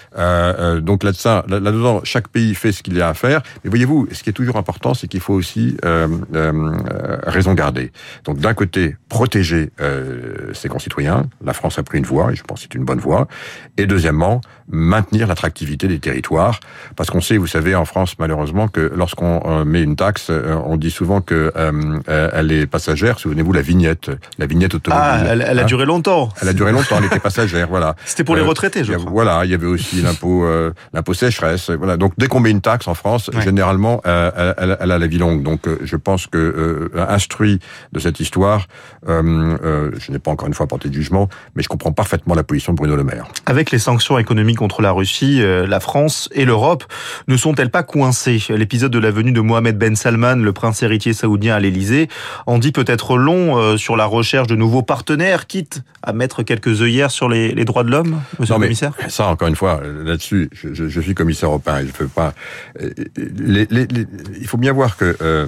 donc 0.81 1.05
là-dedans, 1.05 1.43
là-dedans, 1.49 2.01
chaque 2.05 2.29
pays 2.29 2.55
fait 2.55 2.73
ce 2.73 2.83
qu'il 2.83 2.97
y 2.97 3.03
a 3.03 3.09
à 3.09 3.15
faire. 3.15 3.43
Mais 3.65 3.71
voyez-vous, 3.71 4.09
ce 4.13 4.23
qui 4.23 4.31
est 4.31 4.35
toujours 4.35 4.57
important, 4.57 4.95
c'est 4.95 5.09
qu'il 5.09 5.21
faut 5.21 5.35
aussi 5.35 5.77
euh, 5.85 6.09
euh, 6.35 6.77
raison 7.25 7.55
garder. 7.55 7.93
Donc 8.25 8.39
d'un 8.39 8.55
côté, 8.55 8.97
protéger 9.09 9.71
euh, 9.81 10.53
ses 10.55 10.69
concitoyens. 10.69 11.29
La 11.45 11.53
France 11.53 11.79
a 11.79 11.83
pris 11.83 11.99
une 11.99 12.05
voie, 12.05 12.33
et 12.33 12.37
je 12.37 12.43
pense 12.43 12.61
que 12.61 12.69
c'est 12.71 12.79
une 12.79 12.85
bonne 12.85 12.99
voie. 12.99 13.29
Et 13.77 13.87
deuxièmement, 13.87 14.41
maintenir 14.69 15.27
l'attractivité 15.27 15.88
des 15.89 15.99
territoires. 15.99 16.61
Parce 16.97 17.11
qu'on 17.11 17.21
sait, 17.21 17.37
vous 17.37 17.47
savez, 17.47 17.75
en 17.75 17.85
France, 17.85 18.15
malheureusement, 18.19 18.69
que 18.69 18.93
lorsqu'on 18.95 19.41
euh, 19.45 19.65
met 19.65 19.83
une 19.83 19.97
taxe, 19.97 20.29
euh, 20.31 20.57
on 20.65 20.77
dit 20.77 20.91
souvent 20.91 21.21
que 21.21 21.53
euh, 21.57 22.31
elle 22.33 22.53
est 22.53 22.67
passagère. 22.67 23.19
Souvenez-vous, 23.19 23.53
la 23.53 23.63
vignette, 23.63 24.11
la 24.39 24.47
vignette 24.47 24.75
automobile. 24.75 25.05
Ah, 25.05 25.33
elle, 25.33 25.59
a 25.59 25.63
hein 25.63 25.65
duré 25.65 25.87
longtemps. 25.87 26.29
Elle 26.41 26.49
a 26.49 26.53
duré 26.53 26.73
longtemps, 26.73 26.97
elle 26.99 27.07
était 27.07 27.19
passagère, 27.19 27.69
voilà. 27.69 27.97
C'était 28.05 28.25
pour 28.25 28.37
les 28.37 28.43
retraités, 28.43 28.85
je 28.85 28.93
crois. 28.93 29.11
Voilà, 29.11 29.45
il 29.45 29.51
y 29.51 29.55
avait 29.55 29.67
aussi 29.67 30.01
l'impôt, 30.03 30.47
l'impôt 30.93 31.15
sécheresse. 31.15 31.71
Voilà. 31.71 31.97
Donc 31.97 32.13
dès 32.19 32.29
qu'on 32.29 32.41
met 32.41 32.51
une 32.51 32.61
taxe 32.61 32.87
en 32.89 32.95
France, 32.95 33.31
généralement, 33.43 34.01
elle, 34.05 34.77
elle, 34.81 34.93
a 34.93 34.99
la 34.99 35.07
vie 35.07 35.19
longue. 35.19 35.43
Donc 35.43 35.69
je 35.83 35.97
pense 35.97 36.27
que 36.27 36.91
instruit 37.09 37.59
de 37.93 37.99
cette 37.99 38.21
histoire, 38.21 38.67
je 39.07 40.13
n'ai 40.13 40.19
pas 40.19 40.31
encore 40.31 40.49
une 40.49 40.55
fois 40.55 40.67
porté 40.67 40.89
de 40.89 40.95
jugement, 40.95 41.29
mais 41.55 41.63
je 41.63 41.69
comprends 41.69 41.93
parfaitement 41.93 42.35
la 42.35 42.45
position 42.45 42.73
de 42.73 42.79
Bruno 42.79 42.97
Le 42.97 43.05
Maire. 43.05 43.27
Avec 43.47 43.71
les 43.71 43.79
sanctions 43.79 44.19
économiques 44.19 44.59
contre 44.59 44.83
la 44.83 44.93
Russie, 44.93 45.43
euh, 45.43 45.67
la 45.79 45.81
France 45.81 46.29
et 46.33 46.45
l'Europe 46.45 46.83
ne 47.29 47.37
sont-elles 47.37 47.71
pas 47.71 47.85
coincées? 47.85 48.43
L'épisode 48.49 48.91
de 48.91 48.99
la 48.99 49.13
venue 49.13 49.31
de 49.31 49.41
Mohamed 49.41 49.79
Ben 49.79 49.95
Salman, 49.95 50.35
le 50.35 50.53
prince 50.53 50.83
héritier 50.83 51.13
saoudien 51.13 51.55
à 51.55 51.61
l'Elysée, 51.61 52.09
en 52.47 52.59
dit 52.59 52.73
peut-être 52.73 53.17
long 53.17 53.57
euh, 53.57 53.77
sur 53.77 53.97
la 53.97 54.05
recherche 54.05 54.49
de 54.49 54.57
nouveaux 54.57 54.83
partenaires, 54.83 55.47
quitte 55.47 55.85
à 56.03 56.13
mettre 56.13 56.43
quelques 56.43 56.83
œillères 56.83 57.13
sur 57.13 57.29
les, 57.29 57.65
droits 57.65 57.85
de 57.85 57.91
l'homme, 57.91 58.21
monsieur 58.41 58.57
le 58.57 58.61
commissaire? 58.61 58.93
Ça, 59.09 59.29
encore 59.29 59.47
une 59.47 59.55
fois, 59.55 59.81
là-dessus, 60.05 60.51
je, 60.53 61.01
suis 61.01 61.15
commissaire 61.15 61.51
européen, 61.51 61.83
je 61.87 62.03
veux 62.03 62.09
pas... 62.09 62.35
Euh, 62.83 62.91
il 63.17 64.47
faut 64.49 64.59
bien 64.59 64.73
voir 64.73 64.97
que... 64.97 65.47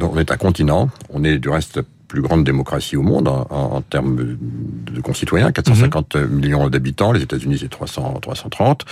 on 0.00 0.18
est 0.18 0.32
un 0.32 0.36
continent, 0.36 0.90
on 1.10 1.22
est 1.22 1.38
du 1.38 1.50
reste 1.50 1.82
plus 2.06 2.22
grande 2.22 2.44
démocratie 2.44 2.96
au 2.96 3.02
monde 3.02 3.28
en, 3.28 3.46
en 3.50 3.80
termes 3.82 4.16
de 4.16 5.00
concitoyens, 5.00 5.52
450 5.52 6.16
mhm. 6.16 6.28
millions 6.28 6.68
d'habitants, 6.68 7.12
les 7.12 7.22
États-Unis 7.22 7.58
c'est 7.60 7.68
300, 7.68 8.18
330. 8.20 8.84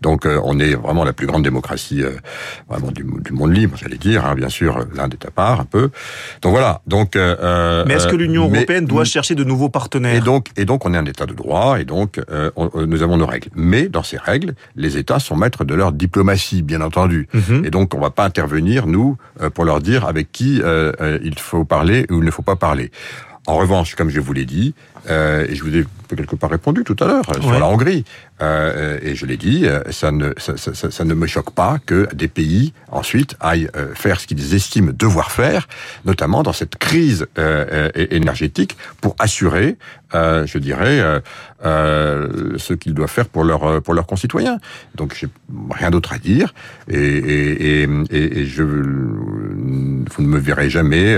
Donc 0.00 0.26
euh, 0.26 0.40
on 0.44 0.58
est 0.58 0.74
vraiment 0.74 1.04
la 1.04 1.12
plus 1.12 1.26
grande 1.26 1.42
démocratie 1.42 2.02
euh, 2.02 2.12
vraiment 2.68 2.90
du, 2.90 3.04
du, 3.04 3.32
monde 3.32 3.52
libre, 3.52 3.76
j'allais 3.80 3.98
dire, 3.98 4.26
hein, 4.26 4.34
bien 4.34 4.48
sûr, 4.48 4.86
l'Inde 4.94 5.14
est 5.14 5.26
à 5.26 5.30
part 5.30 5.60
un 5.60 5.64
peu. 5.64 5.90
Donc 6.42 6.52
voilà. 6.52 6.80
Donc 6.86 7.16
euh, 7.16 7.84
mais 7.86 7.94
est-ce 7.94 8.08
que 8.08 8.16
l'Union 8.16 8.50
européenne 8.50 8.86
doit 8.86 9.04
chercher 9.04 9.34
de 9.34 9.44
nouveaux 9.44 9.68
partenaires? 9.68 10.14
Et 10.14 10.20
donc 10.20 10.48
et 10.56 10.64
donc 10.64 10.84
on 10.86 10.94
est 10.94 10.98
un 10.98 11.06
État 11.06 11.26
de 11.26 11.34
droit 11.34 11.80
et 11.80 11.84
donc 11.84 12.20
nous 12.56 13.02
avons 13.02 13.16
nos 13.16 13.26
règles. 13.26 13.48
Mais 13.54 13.88
dans 13.88 14.02
ces 14.02 14.16
règles, 14.16 14.54
les 14.76 14.96
États 14.96 15.18
sont 15.18 15.36
maîtres 15.36 15.64
de 15.64 15.74
leur 15.74 15.92
diplomatie, 15.92 16.62
bien 16.62 16.80
entendu. 16.80 17.28
Mhm. 17.32 17.64
Et 17.64 17.70
donc 17.70 17.94
on 17.94 18.00
va 18.00 18.10
pas 18.10 18.24
intervenir 18.24 18.86
nous 18.86 19.16
pour 19.54 19.64
leur 19.64 19.80
dire 19.80 20.06
avec 20.06 20.32
qui 20.32 20.60
il 21.22 21.38
faut 21.38 21.64
parler 21.64 22.06
ou 22.10 22.18
il 22.18 22.24
ne 22.24 22.30
faut 22.30 22.42
pas 22.42 22.56
parler. 22.56 22.71
En 23.46 23.56
revanche, 23.56 23.96
comme 23.96 24.08
je 24.08 24.20
vous 24.20 24.32
l'ai 24.32 24.44
dit, 24.44 24.72
euh, 25.10 25.46
et 25.48 25.56
je 25.56 25.64
vous 25.64 25.76
ai 25.76 25.84
quelque 26.14 26.36
part 26.36 26.50
répondu 26.50 26.84
tout 26.84 26.96
à 27.00 27.06
l'heure 27.06 27.24
sur 27.40 27.58
la 27.58 27.66
Hongrie, 27.66 28.04
euh, 28.42 28.98
et 29.02 29.14
je 29.14 29.24
l'ai 29.26 29.36
dit, 29.36 29.66
euh, 29.66 29.80
ça 29.90 30.10
ne, 30.10 30.32
ça, 30.36 30.56
ça, 30.56 30.90
ça, 30.90 31.04
ne 31.04 31.14
me 31.14 31.26
choque 31.26 31.52
pas 31.52 31.78
que 31.84 32.08
des 32.14 32.28
pays 32.28 32.72
ensuite 32.90 33.36
aillent 33.40 33.70
euh, 33.76 33.94
faire 33.94 34.20
ce 34.20 34.26
qu'ils 34.26 34.54
estiment 34.54 34.92
devoir 34.92 35.30
faire, 35.30 35.68
notamment 36.04 36.42
dans 36.42 36.52
cette 36.52 36.76
crise 36.76 37.26
euh, 37.38 37.88
énergétique, 37.94 38.76
pour 39.00 39.14
assurer, 39.18 39.76
je 40.12 40.58
dirais, 40.58 41.00
ce 41.64 42.72
qu'ils 42.74 42.92
doivent 42.92 43.10
faire 43.10 43.28
pour 43.28 43.44
leurs 43.44 43.80
pour 43.82 43.94
leurs 43.94 44.06
concitoyens. 44.06 44.58
Donc 44.94 45.14
j'ai 45.18 45.28
rien 45.70 45.90
d'autre 45.90 46.12
à 46.12 46.18
dire, 46.18 46.52
et, 46.88 46.98
et, 46.98 47.82
et, 48.10 48.40
et, 48.40 48.46
je 48.46 48.62
vous 48.62 50.22
ne 50.22 50.26
me 50.26 50.38
verrez 50.38 50.68
jamais 50.68 51.16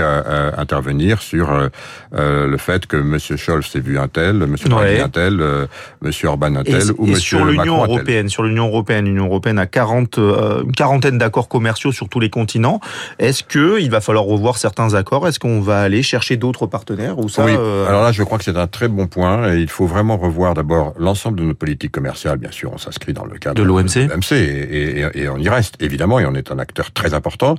intervenir 0.57 1.21
sur 1.21 1.69
le 2.13 2.57
fait 2.57 2.85
que 2.87 2.95
M. 2.97 3.17
Scholz 3.19 3.67
s'est 3.67 3.81
vu 3.81 3.99
un 3.99 4.07
tel, 4.07 4.41
M. 4.41 4.55
Draghi 4.65 4.99
un 4.99 5.09
tel, 5.09 5.41
euh, 5.41 5.67
M. 6.03 6.11
Orban 6.25 6.55
un 6.55 6.63
tel, 6.63 6.91
ou. 6.97 7.14
Sur 7.15 7.45
l'Union 7.45 7.83
européenne, 7.83 8.29
sur 8.29 8.43
l'Union 8.43 8.67
européenne, 8.67 9.05
l'Union 9.05 9.25
européenne 9.25 9.59
a 9.59 9.65
40, 9.65 10.17
euh, 10.17 10.63
une 10.63 10.71
quarantaine 10.71 11.17
d'accords 11.17 11.47
commerciaux 11.47 11.91
sur 11.91 12.09
tous 12.09 12.19
les 12.19 12.29
continents. 12.29 12.79
Est-ce 13.19 13.43
que 13.43 13.79
il 13.79 13.89
va 13.89 14.01
falloir 14.01 14.25
revoir 14.25 14.57
certains 14.57 14.93
accords? 14.93 15.27
Est-ce 15.27 15.39
qu'on 15.39 15.61
va 15.61 15.81
aller 15.81 16.03
chercher 16.03 16.37
d'autres 16.37 16.67
partenaires 16.67 17.19
ou 17.19 17.29
ça 17.29 17.45
Oui. 17.45 17.55
Euh, 17.57 17.87
Alors 17.87 18.03
là, 18.03 18.11
je 18.11 18.23
crois 18.23 18.37
que 18.37 18.43
c'est 18.43 18.57
un 18.57 18.67
très 18.67 18.87
bon 18.87 19.07
point. 19.07 19.53
Et 19.53 19.59
il 19.59 19.69
faut 19.69 19.85
vraiment 19.85 20.17
revoir 20.17 20.53
d'abord 20.53 20.93
l'ensemble 20.97 21.39
de 21.39 21.43
nos 21.43 21.53
politiques 21.53 21.91
commerciales. 21.91 22.37
Bien 22.37 22.51
sûr, 22.51 22.71
on 22.73 22.77
s'inscrit 22.77 23.13
dans 23.13 23.25
le 23.25 23.37
cadre 23.37 23.55
de 23.55 23.63
l'OMC, 23.63 23.97
et, 24.31 24.35
et, 24.35 25.05
et, 25.13 25.29
on 25.29 25.37
y 25.37 25.49
reste 25.49 25.75
évidemment, 25.81 26.19
et 26.19 26.25
on 26.25 26.35
est 26.35 26.51
un 26.51 26.59
acteur 26.59 26.91
très 26.91 27.13
important. 27.13 27.55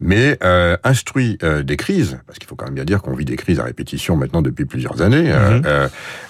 Mais 0.00 0.38
euh, 0.42 0.76
instruit 0.84 1.38
des 1.64 1.76
crises, 1.76 2.18
parce 2.26 2.38
qu'il 2.38 2.48
faut 2.48 2.56
quand 2.56 2.66
même 2.66 2.74
bien 2.74 2.84
dire 2.84 3.02
qu'on 3.02 3.14
vit 3.14 3.24
des 3.24 3.36
crises 3.36 3.60
à 3.60 3.64
répétition 3.64 4.16
maintenant 4.16 4.42
depuis 4.42 4.64
plusieurs 4.64 5.02
années, 5.02 5.32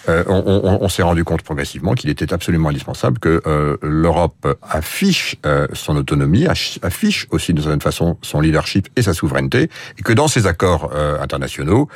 on, 0.08 0.22
on, 0.26 0.78
on 0.80 0.88
s'est 0.88 1.02
rendu 1.02 1.24
compte 1.24 1.42
progressivement 1.42 1.94
qu'il 1.94 2.10
était 2.10 2.32
absolument 2.32 2.61
indispensable 2.68 3.18
que 3.18 3.42
l'Europe 3.82 4.58
affiche 4.62 5.36
son 5.72 5.96
autonomie, 5.96 6.46
affiche 6.46 7.26
aussi 7.30 7.52
d'une 7.52 7.62
certaine 7.62 7.80
façon 7.80 8.18
son 8.22 8.40
leadership 8.40 8.88
et 8.96 9.02
sa 9.02 9.14
souveraineté, 9.14 9.70
et 9.98 10.02
que 10.02 10.12
dans 10.12 10.28
ces 10.28 10.46
accords 10.46 10.92
internationaux, 11.20 11.88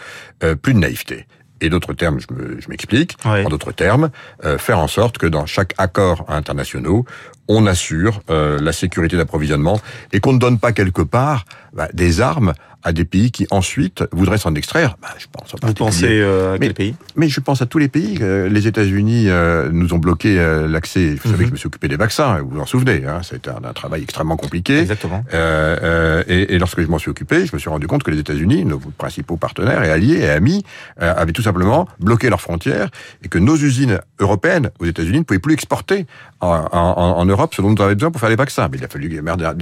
plus 0.63 0.75
de 0.75 0.79
naïveté. 0.79 1.27
Et 1.61 1.71
d'autres 1.71 1.95
termes, 1.95 2.19
je 2.21 2.69
m'explique, 2.69 3.17
en 3.25 3.49
d'autres 3.49 3.73
termes, 3.73 4.11
faire 4.59 4.79
en 4.79 4.89
sorte 4.89 5.19
que 5.19 5.27
dans 5.27 5.47
chaque 5.47 5.75
accord 5.79 6.25
international, 6.29 7.03
on 7.49 7.67
assure 7.67 8.21
euh, 8.31 8.59
la 8.61 8.73
sécurité 8.73 9.17
d'approvisionnement 9.17 9.81
et 10.13 10.21
qu'on 10.21 10.33
ne 10.33 10.39
donne 10.39 10.59
pas 10.59 10.73
quelque 10.73 11.03
part 11.03 11.45
bah, 11.73 11.89
des 11.93 12.21
armes 12.21 12.55
à 12.83 12.93
des 12.93 13.05
pays 13.05 13.31
qui 13.31 13.47
ensuite 13.51 14.05
voudraient 14.13 14.39
s'en 14.39 14.55
extraire. 14.55 14.97
Bah, 15.03 15.09
je 15.19 15.27
pense 15.31 15.55
Vous 15.61 15.75
pensez 15.75 16.21
euh, 16.21 16.55
à 16.55 16.59
quel 16.59 16.75
pays? 16.75 16.95
Mais 17.17 17.29
je 17.29 17.41
pense 17.41 17.61
à 17.61 17.67
tous 17.67 17.79
les 17.79 17.89
pays. 17.89 18.19
Euh, 18.21 18.49
les 18.49 18.67
États-Unis 18.67 19.25
euh, 19.29 19.71
nous 19.73 19.93
ont 19.93 19.99
bloqué 19.99 20.37
l'accès. 20.69 21.17
Vous 21.23 21.31
savez 21.31 21.45
que 21.45 21.49
je 21.49 21.53
me 21.53 21.57
suis 21.57 21.67
occupé 21.67 21.89
des 21.89 21.97
vaccins, 21.97 22.39
vous 22.41 22.51
vous 22.51 22.61
en 22.61 22.67
souvenez. 22.67 23.05
Hein, 23.07 23.21
C'était 23.23 23.51
un, 23.51 23.63
un, 23.65 23.73
travail 23.73 24.03
extrêmement 24.03 24.37
compliqué. 24.37 24.79
Exactement. 24.79 25.25
Et, 25.33 26.55
et, 26.55 26.59
lorsque 26.59 26.81
je 26.81 26.87
m'en 26.87 26.99
suis 26.99 27.11
occupé, 27.11 27.47
je 27.47 27.55
me 27.55 27.59
suis 27.59 27.69
rendu 27.69 27.87
compte 27.87 28.03
que 28.03 28.11
les 28.11 28.19
États-Unis, 28.19 28.65
nos 28.65 28.79
principaux 28.79 29.37
partenaires 29.37 29.83
et 29.83 29.91
alliés 29.91 30.21
et 30.21 30.29
amis, 30.29 30.65
avaient 30.99 31.33
tout 31.33 31.43
simplement 31.43 31.89
bloqué 32.01 32.31
leurs 32.31 32.41
frontières 32.41 32.89
et 33.25 33.29
que 33.29 33.39
nos 33.39 33.57
usines 33.57 34.01
européennes 34.21 34.71
aux 34.79 34.87
États-Unis 34.87 35.19
ne 35.19 35.25
pouvaient 35.25 35.41
plus 35.41 35.55
exporter 35.55 36.07
en, 36.41 36.49
en, 36.73 37.19
en 37.19 37.25
Europe 37.25 37.55
ce 37.55 37.63
dont 37.63 37.71
nous 37.71 37.83
avions 37.83 37.95
besoin 37.95 38.11
pour 38.11 38.21
faire 38.21 38.31
les 38.31 38.37
vaccins. 38.37 38.69
Mais 38.71 38.79
il 38.79 38.85
a 38.85 38.89
fallu 38.89 39.21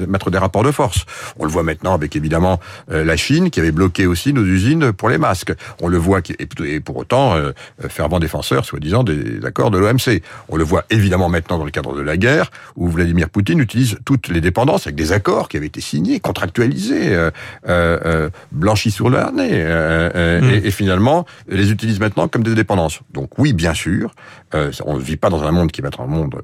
mettre 0.08 0.30
des 0.30 0.38
rapports 0.38 0.64
de 0.64 0.70
force. 0.70 1.04
On 1.38 1.44
le 1.44 1.50
voit 1.50 1.62
maintenant 1.62 1.94
avec 1.94 2.16
évidemment 2.16 2.60
la 2.88 3.13
la 3.14 3.18
Chine 3.18 3.50
qui 3.50 3.60
avait 3.60 3.70
bloqué 3.70 4.06
aussi 4.06 4.32
nos 4.32 4.44
usines 4.44 4.92
pour 4.92 5.08
les 5.08 5.18
masques. 5.18 5.52
On 5.80 5.86
le 5.86 5.98
voit, 5.98 6.20
et 6.64 6.80
pour 6.80 6.96
autant, 6.96 7.36
euh, 7.36 7.52
fervent 7.88 8.18
défenseur, 8.18 8.64
soi-disant, 8.64 9.04
des 9.04 9.44
accords 9.46 9.70
de 9.70 9.78
l'OMC. 9.78 10.20
On 10.48 10.56
le 10.56 10.64
voit 10.64 10.84
évidemment 10.90 11.28
maintenant 11.28 11.58
dans 11.58 11.64
le 11.64 11.70
cadre 11.70 11.94
de 11.94 12.00
la 12.00 12.16
guerre, 12.16 12.50
où 12.74 12.88
Vladimir 12.88 13.30
Poutine 13.30 13.60
utilise 13.60 13.98
toutes 14.04 14.26
les 14.26 14.40
dépendances 14.40 14.88
avec 14.88 14.96
des 14.96 15.12
accords 15.12 15.48
qui 15.48 15.56
avaient 15.56 15.68
été 15.68 15.80
signés, 15.80 16.18
contractualisés, 16.18 17.14
euh, 17.14 17.30
euh, 17.68 18.30
blanchis 18.50 18.90
sur 18.90 19.08
le 19.10 19.18
harnais, 19.18 19.62
mm. 19.62 20.50
et, 20.50 20.66
et, 20.66 20.70
finalement 20.72 21.24
les 21.46 21.70
utilise 21.70 22.00
maintenant 22.00 22.26
comme 22.26 22.42
des 22.42 22.56
dépendances. 22.56 22.98
Donc 23.12 23.38
oui, 23.38 23.52
bien 23.52 23.74
sûr, 23.74 24.12
on 24.52 24.96
ne 24.96 25.00
vit 25.00 25.16
pas 25.16 25.30
dans 25.30 25.44
un 25.44 25.52
monde 25.52 25.70
qui 25.70 25.82
va 25.82 25.88
être 25.88 26.00
un 26.00 26.06
monde 26.06 26.42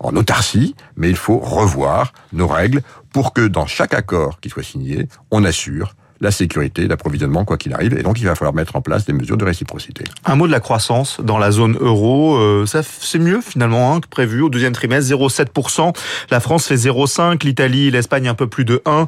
en 0.00 0.16
autarcie, 0.16 0.74
mais 0.96 1.08
il 1.08 1.16
faut 1.16 1.38
revoir 1.38 2.12
nos 2.32 2.48
règles 2.48 2.82
pour 3.12 3.32
que 3.32 3.46
dans 3.46 3.66
chaque 3.66 3.94
accord 3.94 4.40
qui 4.40 4.48
soit 4.48 4.62
signé, 4.62 5.08
on 5.30 5.44
assure 5.44 5.94
la 6.20 6.30
sécurité 6.30 6.88
d'approvisionnement 6.88 7.44
quoi 7.44 7.56
qu'il 7.56 7.72
arrive. 7.72 7.96
Et 7.96 8.02
donc, 8.02 8.20
il 8.20 8.24
va 8.24 8.34
falloir 8.34 8.54
mettre 8.54 8.76
en 8.76 8.80
place 8.80 9.04
des 9.04 9.12
mesures 9.12 9.36
de 9.36 9.44
réciprocité. 9.44 10.04
Un 10.24 10.36
mot 10.36 10.46
de 10.46 10.52
la 10.52 10.60
croissance 10.60 11.20
dans 11.20 11.38
la 11.38 11.50
zone 11.50 11.76
euro. 11.80 12.36
Euh, 12.36 12.66
ça, 12.66 12.82
c'est 12.82 13.18
mieux 13.18 13.40
finalement 13.40 13.94
hein, 13.94 14.00
que 14.00 14.08
prévu 14.08 14.42
au 14.42 14.48
deuxième 14.48 14.72
trimestre, 14.72 15.14
0,7%. 15.14 15.94
La 16.30 16.40
France 16.40 16.66
fait 16.66 16.76
0,5%, 16.76 17.44
l'Italie 17.44 17.90
l'Espagne 17.90 18.28
un 18.28 18.34
peu 18.34 18.48
plus 18.48 18.64
de 18.64 18.82
1%. 18.84 19.06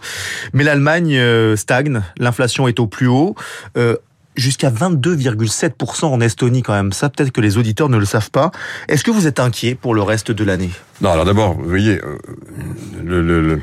Mais 0.53 0.65
l'Allemagne 0.65 1.17
euh, 1.17 1.57
stagne, 1.57 2.03
l'inflation 2.19 2.69
est 2.69 2.79
au 2.79 2.87
plus 2.87 3.09
haut. 3.09 3.35
Euh, 3.77 3.97
jusqu'à 4.41 4.71
22,7% 4.71 6.07
en 6.07 6.21
Estonie 6.21 6.63
quand 6.63 6.73
même. 6.73 6.93
Ça, 6.93 7.09
peut-être 7.09 7.31
que 7.31 7.41
les 7.41 7.59
auditeurs 7.59 7.89
ne 7.89 7.99
le 7.99 8.05
savent 8.05 8.31
pas. 8.31 8.51
Est-ce 8.89 9.05
que 9.05 9.11
vous 9.11 9.27
êtes 9.27 9.41
inquiet 9.41 9.75
pour 9.75 9.95
le 9.95 10.03
reste 10.03 10.31
de 10.33 10.45
l'année? 10.45 10.71
Non, 11.01 11.13
alors 11.13 11.25
d'abord, 11.25 11.55
vous 11.55 11.69
voyez, 11.69 11.99
euh, 11.99 12.19
le, 13.03 13.23
le, 13.23 13.41
le, 13.41 13.61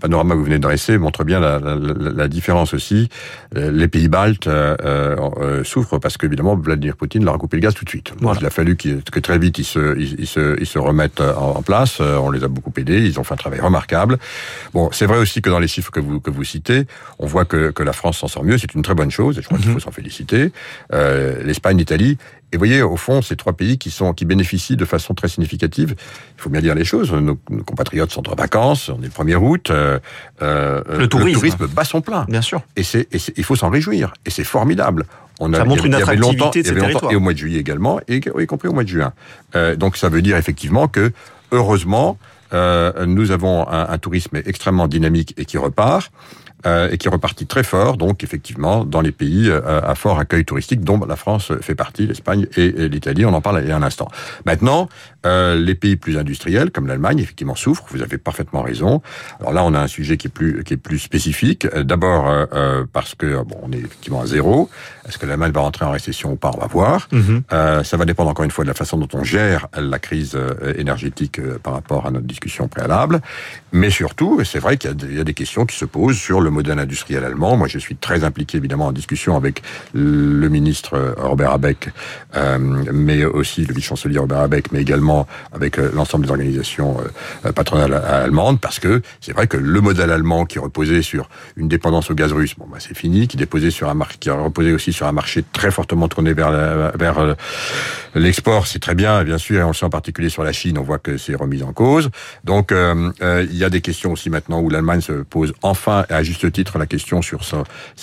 panorama 0.00 0.32
que 0.32 0.38
vous 0.38 0.44
venez 0.44 0.56
de 0.56 0.62
dresser 0.62 0.96
montre 0.96 1.24
bien 1.24 1.38
la, 1.38 1.58
la, 1.58 1.76
la 1.76 2.28
différence 2.28 2.72
aussi. 2.72 3.10
Euh, 3.56 3.70
les 3.70 3.88
pays 3.88 4.08
baltes 4.08 4.46
euh, 4.46 4.76
euh, 4.80 5.62
souffrent 5.62 5.98
parce 5.98 6.16
qu'évidemment, 6.16 6.56
Vladimir 6.56 6.96
Poutine 6.96 7.24
leur 7.24 7.34
a 7.34 7.38
coupé 7.38 7.58
le 7.58 7.62
gaz 7.62 7.74
tout 7.74 7.84
de 7.84 7.90
suite. 7.90 8.12
Il 8.40 8.46
a 8.46 8.50
fallu 8.50 8.76
que 8.76 9.20
très 9.20 9.38
vite 9.38 9.58
ils 9.58 9.64
se, 9.64 9.98
ils, 9.98 10.26
se, 10.26 10.58
ils 10.58 10.66
se 10.66 10.78
remettent 10.78 11.20
en, 11.20 11.60
place. 11.62 12.00
On 12.00 12.30
les 12.30 12.44
a 12.44 12.48
beaucoup 12.48 12.72
aidés. 12.78 13.06
Ils 13.06 13.20
ont 13.20 13.24
fait 13.24 13.34
un 13.34 13.38
travail 13.38 13.60
remarquable. 13.60 14.18
Bon, 14.72 14.88
c'est 14.92 15.06
vrai 15.06 15.18
aussi 15.18 15.42
que 15.42 15.50
dans 15.50 15.58
les 15.58 15.68
chiffres 15.68 15.90
que 15.90 16.00
vous, 16.00 16.20
que 16.20 16.30
vous 16.30 16.44
citez, 16.44 16.86
on 17.18 17.26
voit 17.26 17.44
que, 17.44 17.70
que 17.70 17.82
la 17.82 17.92
France 17.92 18.18
s'en 18.18 18.28
sort 18.28 18.44
mieux. 18.44 18.56
C'est 18.56 18.74
une 18.74 18.82
très 18.82 18.94
bonne 18.94 19.10
chose. 19.10 19.38
Et 19.38 19.42
je 19.42 19.46
crois 19.46 19.58
qu'il 19.58 19.68
mhm. 19.68 19.74
faut 19.74 19.80
s'en 19.80 19.90
féliciter. 19.90 20.09
Euh, 20.92 21.42
L'Espagne, 21.42 21.78
l'Italie 21.78 22.18
et 22.52 22.56
vous 22.56 22.60
voyez, 22.60 22.82
au 22.82 22.96
fond, 22.96 23.22
ces 23.22 23.36
trois 23.36 23.52
pays 23.52 23.78
qui 23.78 23.90
sont 23.90 24.12
qui 24.12 24.24
bénéficient 24.24 24.76
de 24.76 24.84
façon 24.84 25.14
très 25.14 25.28
significative. 25.28 25.94
Il 26.36 26.42
faut 26.42 26.50
bien 26.50 26.60
dire 26.60 26.74
les 26.74 26.84
choses. 26.84 27.12
Nos, 27.12 27.36
compatriotes 27.64 28.10
sont 28.10 28.28
en 28.28 28.34
vacances. 28.34 28.88
On 28.88 29.00
est 29.02 29.04
le 29.04 29.10
1er 29.10 29.36
août. 29.36 29.70
Euh, 29.70 30.00
euh, 30.42 30.82
le, 30.98 31.08
tourisme. 31.08 31.66
bat 31.68 31.84
son 31.84 32.00
plein. 32.00 32.24
Bien 32.28 32.42
sûr. 32.42 32.62
Et 32.74 32.82
c'est 32.82 33.06
il 33.36 33.44
faut 33.44 33.54
s'en 33.54 33.70
réjouir. 33.70 34.12
Et 34.26 34.30
c'est 34.30 34.44
formidable. 34.44 35.04
On 35.38 35.52
a, 35.54 35.58
ça 35.58 35.64
montre 35.64 35.86
une 35.86 35.94
attractivité 35.94 36.62
de 36.62 36.68
ces 36.68 37.12
et 37.12 37.16
au 37.16 37.20
mois 37.20 37.32
de 37.32 37.38
juillet 37.38 37.60
également, 37.60 37.98
et 38.08 38.16
y 38.16 38.46
compris 38.46 38.68
au 38.68 38.72
mois 38.72 38.84
de 38.84 38.88
juin. 38.88 39.12
Euh, 39.54 39.74
donc 39.74 39.96
ça 39.96 40.10
veut 40.10 40.20
dire 40.20 40.36
effectivement 40.36 40.86
que 40.86 41.12
heureusement 41.50 42.18
euh, 42.52 43.06
nous 43.06 43.30
avons 43.30 43.66
un, 43.66 43.88
un 43.88 43.98
tourisme 43.98 44.36
extrêmement 44.44 44.86
dynamique 44.86 45.34
et 45.38 45.46
qui 45.46 45.56
repart. 45.56 46.10
Euh, 46.66 46.90
et 46.90 46.98
qui 46.98 47.08
repartit 47.08 47.46
très 47.46 47.62
fort, 47.62 47.96
donc 47.96 48.22
effectivement, 48.22 48.84
dans 48.84 49.00
les 49.00 49.12
pays 49.12 49.48
euh, 49.48 49.80
à 49.80 49.94
fort 49.94 50.18
accueil 50.18 50.44
touristique, 50.44 50.82
dont 50.82 50.98
la 51.06 51.16
France 51.16 51.52
fait 51.62 51.74
partie, 51.74 52.06
l'Espagne 52.06 52.46
et, 52.54 52.70
l'Italie, 52.90 53.24
on 53.24 53.32
en 53.32 53.40
parle 53.40 53.62
il 53.62 53.68
y 53.68 53.72
a 53.72 53.76
un 53.76 53.82
instant. 53.82 54.08
Maintenant, 54.44 54.90
euh, 55.24 55.54
les 55.58 55.74
pays 55.74 55.96
plus 55.96 56.18
industriels, 56.18 56.70
comme 56.70 56.86
l'Allemagne, 56.86 57.18
effectivement 57.18 57.54
souffrent, 57.54 57.84
vous 57.88 58.02
avez 58.02 58.18
parfaitement 58.18 58.60
raison. 58.60 59.00
Alors 59.40 59.54
là, 59.54 59.64
on 59.64 59.72
a 59.72 59.80
un 59.80 59.86
sujet 59.86 60.18
qui 60.18 60.26
est 60.26 60.30
plus, 60.30 60.62
qui 60.64 60.74
est 60.74 60.76
plus 60.76 60.98
spécifique. 60.98 61.66
D'abord, 61.74 62.30
parce 62.92 63.14
que, 63.14 63.42
bon, 63.42 63.56
on 63.62 63.72
est 63.72 63.78
effectivement 63.78 64.20
à 64.20 64.26
zéro. 64.26 64.68
Est-ce 65.08 65.16
que 65.16 65.24
l'Allemagne 65.24 65.52
va 65.52 65.62
rentrer 65.62 65.86
en 65.86 65.90
récession 65.90 66.32
ou 66.32 66.36
pas? 66.36 66.50
On 66.54 66.60
va 66.60 66.66
voir. 66.66 67.08
Mhm. 67.12 67.42
ça 67.50 67.96
va 67.96 68.04
dépendre 68.04 68.30
encore 68.30 68.44
une 68.44 68.50
fois 68.50 68.64
de 68.64 68.68
la 68.68 68.74
façon 68.74 68.98
dont 68.98 69.08
on 69.14 69.24
gère 69.24 69.68
la 69.76 69.98
crise 69.98 70.36
énergétique 70.76 71.40
par 71.62 71.72
rapport 71.72 72.06
à 72.06 72.10
notre 72.10 72.26
discussion 72.26 72.68
préalable. 72.68 73.20
Mais 73.72 73.90
surtout, 73.90 74.40
c'est 74.44 74.58
vrai 74.58 74.76
qu'il 74.76 74.90
y, 74.90 75.14
y, 75.16 75.20
a 75.20 75.24
des 75.24 75.34
questions 75.34 75.64
qui 75.64 75.76
se 75.76 75.84
posent 75.84 76.18
sur 76.18 76.40
le 76.40 76.49
modèle 76.50 76.78
industriel 76.78 77.24
allemand. 77.24 77.56
Moi, 77.56 77.68
je 77.68 77.78
suis 77.78 77.96
très 77.96 78.24
impliqué 78.24 78.58
évidemment 78.58 78.86
en 78.86 78.92
discussion 78.92 79.36
avec 79.36 79.62
le 79.94 80.48
ministre 80.48 81.14
Robert 81.18 81.52
Abeck, 81.52 81.90
euh, 82.36 82.58
mais 82.58 83.24
aussi 83.24 83.64
le 83.64 83.74
vice-chancelier 83.74 84.18
Robert 84.18 84.40
Abeck, 84.40 84.72
mais 84.72 84.80
également 84.80 85.26
avec 85.52 85.78
euh, 85.78 85.90
l'ensemble 85.94 86.24
des 86.26 86.30
organisations 86.30 86.98
euh, 87.44 87.52
patronales 87.52 87.94
allemandes, 87.94 88.60
parce 88.60 88.78
que 88.78 89.02
c'est 89.20 89.32
vrai 89.32 89.46
que 89.46 89.56
le 89.56 89.80
modèle 89.80 90.10
allemand 90.10 90.46
qui 90.46 90.58
reposait 90.58 91.02
sur 91.02 91.28
une 91.56 91.68
dépendance 91.68 92.10
au 92.10 92.14
gaz 92.14 92.32
russe, 92.32 92.54
bon, 92.56 92.66
bah, 92.70 92.78
c'est 92.80 92.96
fini, 92.96 93.28
qui 93.28 93.36
déposait 93.36 93.70
sur 93.70 93.88
un 93.88 93.98
qui 94.18 94.30
reposait 94.30 94.72
aussi 94.72 94.92
sur 94.92 95.06
un 95.06 95.12
marché 95.12 95.44
très 95.52 95.70
fortement 95.70 96.08
tourné 96.08 96.32
vers 96.32 96.50
vers 96.96 97.36
l'export, 98.14 98.66
c'est 98.66 98.78
très 98.78 98.94
bien, 98.94 99.22
bien 99.24 99.36
sûr, 99.36 99.60
et 99.60 99.62
on 99.62 99.74
sait 99.74 99.84
en 99.84 99.90
particulier 99.90 100.30
sur 100.30 100.42
la 100.42 100.52
Chine, 100.52 100.78
on 100.78 100.82
voit 100.82 100.98
que 100.98 101.18
c'est 101.18 101.34
remis 101.34 101.62
en 101.62 101.72
cause. 101.72 102.10
Donc, 102.44 102.72
il 102.72 103.56
y 103.56 103.64
a 103.64 103.70
des 103.70 103.82
questions 103.82 104.12
aussi 104.12 104.30
maintenant 104.30 104.60
où 104.60 104.70
l'Allemagne 104.70 105.02
se 105.02 105.12
pose 105.12 105.52
enfin 105.62 106.06
à 106.08 106.22
juste 106.22 106.39
titre 106.46 106.78
la 106.78 106.86
question 106.86 107.22
sur 107.22 107.40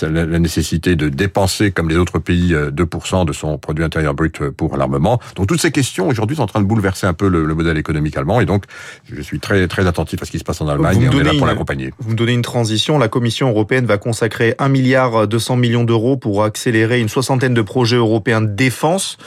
la 0.02 0.40
nécessité 0.40 0.96
de 0.96 1.10
dépenser, 1.10 1.72
comme 1.72 1.90
les 1.90 1.98
autres 1.98 2.20
pays, 2.20 2.54
2% 2.54 3.22
euh, 3.22 3.26
de 3.26 3.34
son 3.34 3.58
produit 3.58 3.84
intérieur 3.84 4.14
brut 4.14 4.42
euh, 4.42 4.52
pour 4.52 4.78
l'armement. 4.78 5.20
Donc 5.36 5.48
toutes 5.48 5.62
ces 5.62 5.72
questions 5.72 6.08
aujourd'hui 6.08 6.36
sont 6.36 6.44
en 6.44 6.48
train 6.48 6.62
de 6.62 6.66
bouleverser 6.66 7.08
un 7.08 7.14
peu 7.14 7.28
le, 7.28 7.56
modèle 7.58 7.78
économique 7.78 8.18
allemand. 8.18 8.40
Et 8.40 8.46
donc 8.46 8.66
je 9.12 9.22
suis 9.22 9.40
très 9.40 9.68
très 9.68 9.88
attentif 9.88 10.22
à 10.22 10.26
ce 10.26 10.32
qui 10.32 10.40
se 10.40 10.44
passe 10.44 10.62
en 10.62 10.68
Allemagne 10.68 11.02
et 11.02 11.10
on 11.10 11.20
est 11.20 11.24
là 11.24 11.34
pour 11.38 11.48
l'accompagner. 11.48 11.94
Vous 12.00 12.12
me 12.12 12.16
donnez 12.16 12.34
une 12.34 12.42
transition. 12.42 13.00
La 13.00 13.08
Commission 13.08 13.50
européenne 13.50 13.86
va 13.86 13.98
consacrer 13.98 14.56
1 14.60 14.70
milliard 14.70 15.28
200 15.28 15.56
millions 15.58 15.84
d'euros 15.84 16.18
pour 16.18 16.44
accélérer 16.44 17.00
une 17.00 17.10
soixantaine 17.10 17.54
de 17.54 17.62
projets 17.62 17.96
européens 17.96 18.42
de 18.42 18.48
défense. 18.48 19.18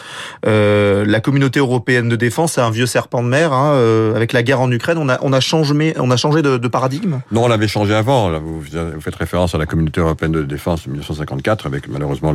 Euh, 0.46 1.04
la 1.06 1.20
communauté 1.20 1.60
européenne 1.60 2.08
de 2.08 2.16
défense, 2.16 2.52
c'est 2.52 2.60
un 2.60 2.70
vieux 2.70 2.86
serpent 2.86 3.22
de 3.22 3.28
mer. 3.28 3.52
Hein, 3.52 3.72
euh, 3.74 4.14
avec 4.14 4.32
la 4.32 4.42
guerre 4.42 4.60
en 4.60 4.70
Ukraine, 4.70 4.98
on 4.98 5.08
a, 5.08 5.18
on 5.22 5.32
a 5.32 5.40
changé, 5.40 5.94
on 5.98 6.10
a 6.10 6.16
changé 6.16 6.42
de, 6.42 6.56
de 6.56 6.68
paradigme? 6.68 7.20
Non, 7.32 7.44
on 7.44 7.48
l'avait 7.48 7.68
changé 7.68 7.94
avant. 7.94 8.38
Vous, 8.40 8.62
vous 9.00 9.04
faites 9.04 9.16
référence 9.16 9.54
à 9.54 9.58
la 9.58 9.64
communauté 9.64 10.00
européenne 10.00 10.32
de 10.32 10.42
défense 10.42 10.84
de 10.84 10.90
1954 10.90 11.66
avec 11.66 11.88
malheureusement 11.88 12.34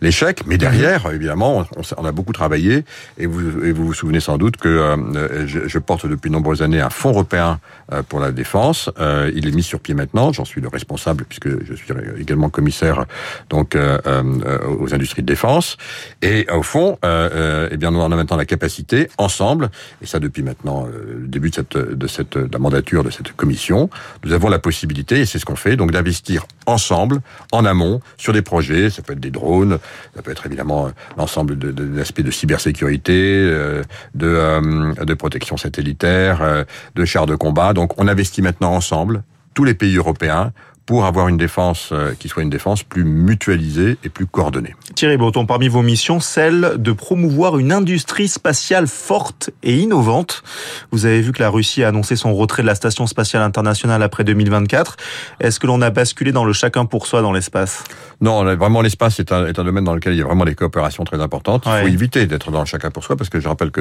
l'échec. 0.00 0.42
Mais 0.46 0.58
derrière, 0.58 1.08
mhm. 1.08 1.14
évidemment, 1.16 1.66
on, 1.96 2.04
a 2.04 2.12
beaucoup 2.12 2.32
travaillé 2.32 2.84
et 3.18 3.26
vous, 3.26 3.50
vous 3.50 3.86
vous 3.86 3.94
souvenez 3.94 4.20
sans 4.20 4.38
doute 4.38 4.56
que 4.56 4.68
euh, 4.68 5.46
je, 5.46 5.78
porte 5.78 6.06
depuis 6.06 6.30
de 6.30 6.34
nombreuses 6.34 6.62
années 6.62 6.80
un 6.80 6.90
fonds 6.90 7.10
européen 7.10 7.58
euh, 7.92 8.02
pour 8.02 8.20
la 8.20 8.30
défense. 8.30 8.90
Euh, 9.00 9.30
il 9.34 9.48
est 9.48 9.50
mis 9.50 9.64
sur 9.64 9.80
pied 9.80 9.94
maintenant. 9.94 10.32
J'en 10.32 10.44
suis 10.44 10.60
le 10.60 10.68
responsable 10.68 11.24
puisque 11.24 11.48
je 11.48 11.74
suis 11.74 11.92
également 12.18 12.48
commissaire 12.48 13.06
donc 13.50 13.76
aux 13.76 14.94
industries 14.94 15.22
de 15.22 15.26
défense. 15.26 15.76
Et 16.22 16.46
au 16.52 16.62
fond, 16.62 16.96
eh 17.02 17.76
bien, 17.76 17.90
nous 17.90 17.98
en 17.98 18.06
avons 18.06 18.16
maintenant 18.16 18.36
la 18.36 18.44
capacité 18.44 19.08
ensemble, 19.18 19.70
et 20.00 20.06
ça 20.06 20.20
depuis 20.20 20.42
maintenant 20.42 20.86
le 20.86 21.26
début 21.26 21.50
de 21.50 21.54
cette 21.56 21.76
de 21.76 22.06
cette 22.06 22.38
de 22.38 22.52
la 22.52 22.58
mandature 22.58 23.02
de 23.02 23.10
cette 23.10 23.32
commission, 23.32 23.90
nous 24.24 24.32
avons 24.32 24.48
la 24.48 24.58
possibilité, 24.58 25.20
et 25.20 25.26
c'est 25.26 25.38
ce 25.38 25.44
qu'on 25.44 25.56
fait, 25.56 25.76
donc 25.76 25.90
d'investir 26.04 26.46
ensemble, 26.66 27.20
en 27.50 27.64
amont, 27.64 28.00
sur 28.18 28.32
des 28.32 28.42
projets. 28.42 28.90
Ça 28.90 29.02
peut 29.02 29.14
être 29.14 29.20
des 29.20 29.30
drones, 29.30 29.78
ça 30.14 30.22
peut 30.22 30.30
être 30.30 30.46
évidemment 30.46 30.86
euh, 30.86 30.90
l'ensemble 31.16 31.58
de, 31.58 31.72
de, 31.72 31.96
l'aspect 31.96 32.22
de 32.22 32.30
cybersécurité, 32.30 33.12
euh, 33.14 33.82
de, 34.14 34.26
euh, 34.26 34.94
de 34.94 35.14
protection 35.14 35.56
satellitaire, 35.56 36.64
de 36.94 37.04
chars 37.04 37.26
de 37.26 37.36
combat. 37.36 37.72
Donc 37.72 37.98
on 37.98 38.06
investit 38.06 38.42
maintenant 38.42 38.72
ensemble, 38.74 39.22
tous 39.54 39.64
les 39.64 39.74
pays 39.74 39.96
européens, 39.96 40.52
pour 40.86 41.06
avoir 41.06 41.28
une 41.28 41.36
défense 41.36 41.90
euh, 41.92 42.12
qui 42.18 42.28
soit 42.28 42.42
une 42.42 42.50
défense 42.50 42.82
plus 42.82 43.04
mutualisée 43.04 43.96
et 44.04 44.08
plus 44.08 44.26
coordonnée. 44.26 44.74
Thierry 44.94 45.16
Breton, 45.16 45.46
parmi 45.46 45.68
vos 45.68 45.82
missions, 45.82 46.20
celle 46.20 46.74
de 46.76 46.92
promouvoir 46.92 47.58
une 47.58 47.72
industrie 47.72 48.28
spatiale 48.28 48.86
forte 48.86 49.50
et 49.62 49.76
innovante. 49.76 50.42
Vous 50.90 51.06
avez 51.06 51.20
vu 51.20 51.32
que 51.32 51.42
la 51.42 51.48
Russie 51.48 51.82
a 51.84 51.88
annoncé 51.88 52.16
son 52.16 52.34
retrait 52.34 52.62
de 52.62 52.66
la 52.66 52.74
station 52.74 53.06
spatiale 53.06 53.42
internationale 53.42 54.02
après 54.02 54.24
2024. 54.24 54.96
Est-ce 55.40 55.58
que 55.58 55.66
l'on 55.66 55.80
a 55.80 55.90
basculé 55.90 56.32
dans 56.32 56.44
le 56.44 56.52
chacun 56.52 56.84
pour 56.84 57.06
soi 57.06 57.22
dans 57.22 57.32
l'espace? 57.32 57.84
Non, 58.20 58.44
vraiment 58.56 58.80
l'espace 58.80 59.20
est 59.20 59.32
un, 59.32 59.46
est 59.46 59.58
un 59.58 59.64
domaine 59.64 59.84
dans 59.84 59.94
lequel 59.94 60.14
il 60.14 60.18
y 60.18 60.22
a 60.22 60.24
vraiment 60.24 60.44
des 60.44 60.54
coopérations 60.54 61.04
très 61.04 61.20
importantes. 61.20 61.64
Il 61.66 61.80
faut 61.82 61.88
éviter 61.88 62.26
d'être 62.26 62.50
dans 62.50 62.60
le 62.60 62.66
chacun 62.66 62.90
pour 62.90 63.04
soi 63.04 63.16
parce 63.16 63.30
que 63.30 63.40
je 63.40 63.48
rappelle 63.48 63.70
que 63.70 63.80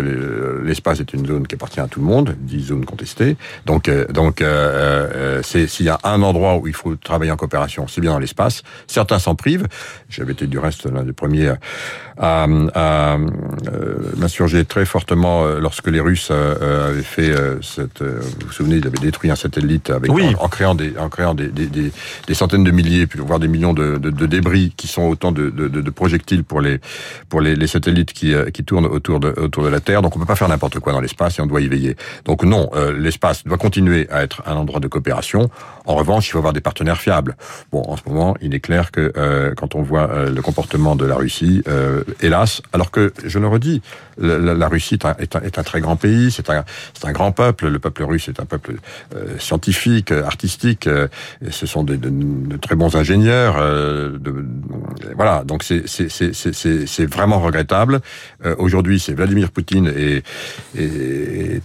l'espace 0.66 1.00
est 1.00 1.14
une 1.14 1.26
zone 1.26 1.48
qui 1.48 1.56
appartient 1.56 1.80
à 1.80 1.88
tout 1.88 2.00
le 2.00 2.06
monde, 2.06 2.36
dit 2.40 2.64
zone 2.64 2.86
contestée. 2.86 3.38
Donc, 3.66 3.88
euh, 3.88 4.06
donc 4.08 4.42
euh, 4.42 5.42
euh, 5.44 5.44
s'il 5.44 5.86
y 5.86 5.90
a 5.90 6.00
un 6.04 6.22
endroit 6.22 6.58
où 6.58 6.68
il 6.68 6.74
faut 6.74 6.93
travailler 6.96 7.32
en 7.32 7.38
coopération, 7.38 7.88
c'est 7.88 8.02
bien 8.02 8.12
dans 8.12 8.20
l'espace. 8.20 8.64
Certains 8.88 9.20
s'en 9.20 9.36
privent. 9.36 9.68
J'avais 10.10 10.34
été 10.34 10.48
du 10.48 10.60
reste 10.60 10.86
l'un 10.86 11.04
des 11.04 11.14
premiers 11.14 11.54
à, 12.18 12.46
à 12.76 13.18
m'insurger 14.18 14.66
très 14.66 14.86
fortement 14.86 15.46
lorsque 15.46 15.88
les 15.88 16.00
Russes 16.00 16.32
avaient 16.32 17.02
fait 17.02 17.34
cette. 17.62 18.02
Vous 18.02 18.48
vous 18.48 18.52
souvenez, 18.52 18.76
ils 18.78 18.88
avaient 18.88 19.00
détruit 19.00 19.32
un 19.32 19.36
satellite 19.36 19.90
avec 19.90 20.12
en, 20.12 20.48
créant 20.48 20.76
des 20.76 20.94
en 20.98 21.10
créant 21.10 21.34
des, 21.34 21.48
des, 21.48 21.68
des, 21.68 21.92
des 22.28 22.34
centaines 22.34 22.64
de 22.64 22.72
milliers, 22.72 23.08
voire 23.18 23.40
des 23.40 23.48
millions 23.48 23.74
de, 23.74 23.98
de, 23.98 24.10
de, 24.10 24.26
débris 24.26 24.74
qui 24.76 24.88
sont 24.88 25.04
autant 25.04 25.32
de, 25.32 25.50
de, 25.50 25.90
projectiles 25.90 26.44
pour 26.44 26.62
les 26.62 26.80
pour 27.30 27.42
les, 27.42 27.56
les 27.56 27.68
satellites 27.68 28.14
qui, 28.14 28.34
qui 28.54 28.64
tournent 28.64 28.86
autour 28.86 29.20
de 29.20 29.34
autour 29.40 29.64
de 29.64 29.70
la 29.70 29.80
Terre. 29.80 30.02
Donc 30.02 30.16
on 30.16 30.20
peut 30.20 30.26
pas 30.26 30.36
faire 30.36 30.50
n'importe 30.50 30.80
quoi 30.80 30.94
dans 30.94 31.02
l'espace 31.02 31.40
et 31.40 31.42
on 31.42 31.48
doit 31.48 31.62
y 31.62 31.68
veiller. 31.68 31.96
Donc 32.26 32.44
non, 32.44 32.70
l'espace 32.98 33.44
doit 33.44 33.58
continuer 33.58 34.08
à 34.12 34.24
être 34.24 34.44
un 34.46 34.56
endroit 34.56 34.80
de 34.80 34.88
coopération. 34.88 35.50
En 35.86 35.96
revanche, 35.96 36.28
il 36.28 36.32
faut 36.32 36.38
avoir 36.38 36.54
des 36.54 36.62
partenaires 36.62 36.83
fiables. 36.96 37.36
Bon, 37.72 37.82
en 37.88 37.98
ce 37.98 38.02
moment, 38.08 38.36
il 38.42 38.54
est 38.54 38.60
clair 38.60 38.92
que 38.92 39.12
euh, 39.18 39.54
quand 39.56 39.76
on 39.76 39.82
voit 39.82 40.10
euh, 40.10 40.30
le 40.30 40.42
comportement 40.42 40.96
de 40.96 41.06
la 41.06 41.16
Russie, 41.16 41.64
euh, 41.68 42.04
hélas, 42.22 42.62
alors 42.74 42.92
que, 42.92 43.14
je 43.24 43.40
le 43.40 43.48
redis, 43.48 43.82
la, 44.18 44.68
Russie 44.68 45.00
est 45.20 45.36
un, 45.58 45.64
très 45.64 45.82
grand 45.82 45.96
pays, 45.96 46.32
c'est 46.32 46.50
un, 46.50 46.64
grand 47.12 47.32
peuple, 47.32 47.68
le 47.68 47.80
peuple 47.80 48.04
russe 48.04 48.28
est 48.28 48.40
un 48.40 48.46
peuple 48.46 48.76
scientifique, 49.40 50.12
artistique, 50.12 50.88
ce 51.50 51.66
sont 51.66 51.84
de, 51.84 51.98
très 52.58 52.76
bons 52.76 52.96
ingénieurs. 52.96 53.56
Voilà, 55.16 55.44
donc 55.44 55.64
c'est 55.64 57.06
vraiment 57.06 57.40
regrettable. 57.40 58.02
Aujourd'hui, 58.60 59.00
c'est 59.00 59.14
Vladimir 59.14 59.50
Poutine 59.50 59.92
et, 59.98 60.24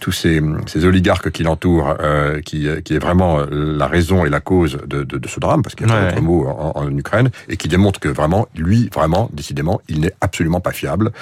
tous 0.00 0.12
ces, 0.12 0.40
oligarques 0.82 1.30
qui 1.30 1.42
l'entourent 1.42 1.96
qui 2.46 2.66
est 2.66 2.98
vraiment 2.98 3.40
la 3.50 3.86
raison 3.86 4.24
et 4.24 4.30
la 4.30 4.40
cause 4.40 4.78
de, 4.86 5.07
de, 5.08 5.18
de 5.18 5.28
ce 5.28 5.40
drame, 5.40 5.62
parce 5.62 5.74
qu'il 5.74 5.88
y 5.88 5.90
a 5.90 5.94
ouais. 5.94 6.08
d'autres 6.10 6.22
mots 6.22 6.46
en, 6.46 6.72
en, 6.74 6.96
Ukraine, 6.96 7.30
et 7.48 7.56
qui 7.56 7.68
démontre 7.68 8.00
que 8.00 8.08
vraiment, 8.08 8.48
lui, 8.54 8.90
vraiment, 8.94 9.28
décidément, 9.32 9.80
il 9.88 10.00
n'est 10.00 10.14
absolument 10.20 10.60
pas 10.60 10.72
fiable. 10.72 11.12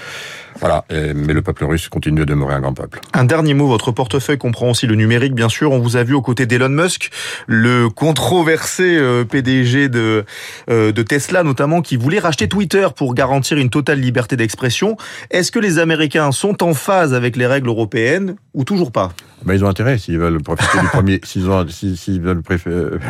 Voilà, 0.60 0.84
et, 0.90 1.14
mais 1.14 1.32
le 1.32 1.42
peuple 1.42 1.64
russe 1.64 1.88
continue 1.88 2.20
de 2.20 2.24
demeurer 2.24 2.54
un 2.54 2.60
grand 2.60 2.72
peuple. 2.72 3.00
Un 3.12 3.24
dernier 3.24 3.54
mot, 3.54 3.66
votre 3.66 3.92
portefeuille 3.92 4.38
comprend 4.38 4.70
aussi 4.70 4.86
le 4.86 4.94
numérique, 4.94 5.34
bien 5.34 5.48
sûr. 5.48 5.72
On 5.72 5.78
vous 5.78 5.96
a 5.96 6.02
vu 6.02 6.14
aux 6.14 6.22
côtés 6.22 6.46
d'Elon 6.46 6.68
Musk, 6.68 7.10
le 7.46 7.88
controversé 7.88 8.96
euh, 8.96 9.24
PDG 9.24 9.88
de, 9.88 10.24
euh, 10.70 10.92
de 10.92 11.02
Tesla 11.02 11.42
notamment, 11.42 11.82
qui 11.82 11.96
voulait 11.96 12.18
racheter 12.18 12.48
Twitter 12.48 12.86
pour 12.96 13.14
garantir 13.14 13.58
une 13.58 13.70
totale 13.70 14.00
liberté 14.00 14.36
d'expression. 14.36 14.96
Est-ce 15.30 15.52
que 15.52 15.58
les 15.58 15.78
Américains 15.78 16.32
sont 16.32 16.62
en 16.62 16.74
phase 16.74 17.14
avec 17.14 17.36
les 17.36 17.46
règles 17.46 17.68
européennes 17.68 18.36
ou 18.54 18.64
toujours 18.64 18.92
pas? 18.92 19.12
Ben, 19.46 19.54
ils 19.54 19.64
ont 19.64 19.68
intérêt 19.68 19.96
s'ils 19.96 20.18
veulent 20.18 20.42
profiter 20.42 20.78
du 20.80 20.86
premier, 20.88 21.20
s'ils 21.24 21.48
ont, 21.48 21.66
s'ils 21.68 22.20
veulent 22.20 22.42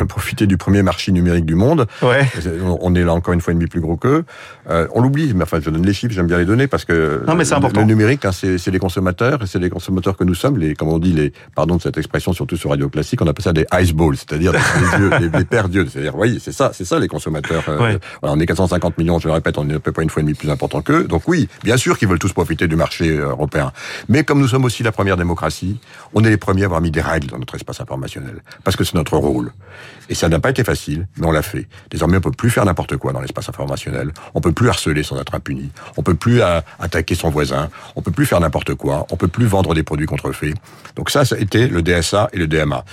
profiter 0.07 0.47
du 0.47 0.57
premier 0.57 0.83
marché 0.83 1.11
numérique 1.11 1.45
du 1.45 1.55
monde. 1.55 1.87
Ouais. 2.01 2.27
On 2.79 2.93
est 2.95 3.03
là 3.03 3.13
encore 3.13 3.33
une 3.33 3.41
fois 3.41 3.51
et 3.51 3.55
demi 3.55 3.67
plus 3.67 3.81
gros 3.81 3.97
qu'eux. 3.97 4.23
Euh, 4.69 4.87
on 4.93 5.01
l'oublie, 5.01 5.33
mais 5.33 5.43
enfin, 5.43 5.59
je 5.61 5.69
donne 5.69 5.85
les 5.85 5.93
chiffres, 5.93 6.13
j'aime 6.13 6.27
bien 6.27 6.37
les 6.37 6.45
donner 6.45 6.67
parce 6.67 6.85
que 6.85 7.23
non, 7.27 7.35
mais 7.35 7.45
c'est 7.45 7.55
important. 7.55 7.81
le 7.81 7.87
numérique, 7.87 8.23
hein, 8.25 8.31
c'est 8.31 8.67
les 8.67 8.79
consommateurs, 8.79 9.41
et 9.43 9.47
c'est 9.47 9.59
les 9.59 9.69
consommateurs 9.69 10.15
que 10.15 10.23
nous 10.23 10.35
sommes, 10.35 10.57
les, 10.57 10.75
comme 10.75 10.89
on 10.89 10.99
dit, 10.99 11.13
les, 11.13 11.33
pardon 11.55 11.77
de 11.77 11.81
cette 11.81 11.97
expression, 11.97 12.33
surtout 12.33 12.57
sur 12.57 12.69
Radio 12.69 12.89
Classique, 12.89 13.21
on 13.21 13.27
appelle 13.27 13.43
ça 13.43 13.53
des 13.53 13.65
ice 13.81 13.93
balls, 13.93 14.15
c'est-à-dire 14.15 14.51
les, 14.53 14.99
yeux, 14.99 15.09
d'yeux. 15.69 15.87
C'est-à-dire, 15.89 16.15
voyez, 16.15 16.39
c'est 16.39 16.51
ça, 16.51 16.71
c'est 16.73 16.85
ça 16.85 16.99
les 16.99 17.07
consommateurs. 17.07 17.63
Euh, 17.67 17.79
ouais. 17.79 17.99
voilà, 18.21 18.35
on 18.35 18.39
est 18.39 18.45
450 18.45 18.97
millions, 18.97 19.19
je 19.19 19.27
le 19.27 19.33
répète, 19.33 19.57
on 19.57 19.67
est 19.69 19.75
à 19.75 19.79
peu 19.79 19.91
près 19.91 20.03
une 20.03 20.09
fois 20.09 20.21
et 20.21 20.23
demie 20.23 20.35
plus 20.35 20.49
important 20.49 20.81
qu'eux. 20.81 21.05
Donc 21.05 21.23
oui, 21.27 21.47
bien 21.63 21.77
sûr 21.77 21.97
qu'ils 21.97 22.07
veulent 22.07 22.19
tous 22.19 22.33
profiter 22.33 22.67
du 22.67 22.75
marché 22.75 23.09
euh, 23.09 23.29
européen. 23.29 23.71
Mais 24.07 24.23
comme 24.23 24.39
nous 24.39 24.47
sommes 24.47 24.65
aussi 24.65 24.83
la 24.83 24.91
première 24.91 25.17
démocratie, 25.17 25.79
on 26.13 26.23
est 26.23 26.26
les 26.29 26.37
premiers 26.37 26.63
à 26.63 26.65
avoir 26.65 26.81
mis 26.81 26.91
des 26.91 27.01
règles 27.01 27.27
dans 27.27 27.39
notre 27.39 27.55
espace 27.55 27.79
informationnel. 27.81 28.41
Parce 28.63 28.75
que 28.75 28.83
c'est 28.83 28.95
notre 28.95 29.17
rôle. 29.17 29.51
Et 30.09 30.15
ça 30.15 30.29
n'a 30.29 30.39
pas 30.39 30.49
été 30.49 30.63
facile, 30.63 31.07
mais 31.17 31.27
on 31.27 31.31
l'a 31.31 31.41
fait. 31.41 31.67
Désormais, 31.89 32.17
on 32.17 32.21
peut 32.21 32.31
plus 32.31 32.49
faire 32.49 32.65
n'importe 32.65 32.97
quoi 32.97 33.13
dans 33.13 33.21
l'espace 33.21 33.49
informationnel. 33.49 34.11
On 34.33 34.41
peut 34.41 34.51
plus 34.51 34.69
harceler 34.69 35.03
sans 35.03 35.19
être 35.19 35.35
impuni. 35.35 35.69
On 35.97 36.03
peut 36.03 36.15
plus 36.15 36.41
à, 36.41 36.63
attaquer 36.79 37.15
son 37.15 37.29
voisin. 37.29 37.69
On 37.95 38.01
peut 38.01 38.11
plus 38.11 38.25
faire 38.25 38.39
n'importe 38.39 38.75
quoi. 38.75 39.05
On 39.11 39.17
peut 39.17 39.27
plus 39.27 39.45
vendre 39.45 39.73
des 39.73 39.83
produits 39.83 40.05
contrefaits. 40.05 40.53
Donc 40.95 41.09
ça, 41.09 41.25
ça 41.25 41.35
a 41.35 41.39
été 41.39 41.67
le 41.67 41.81
DSA 41.81 42.29
et 42.33 42.37
le 42.37 42.47
DMA. 42.47 42.83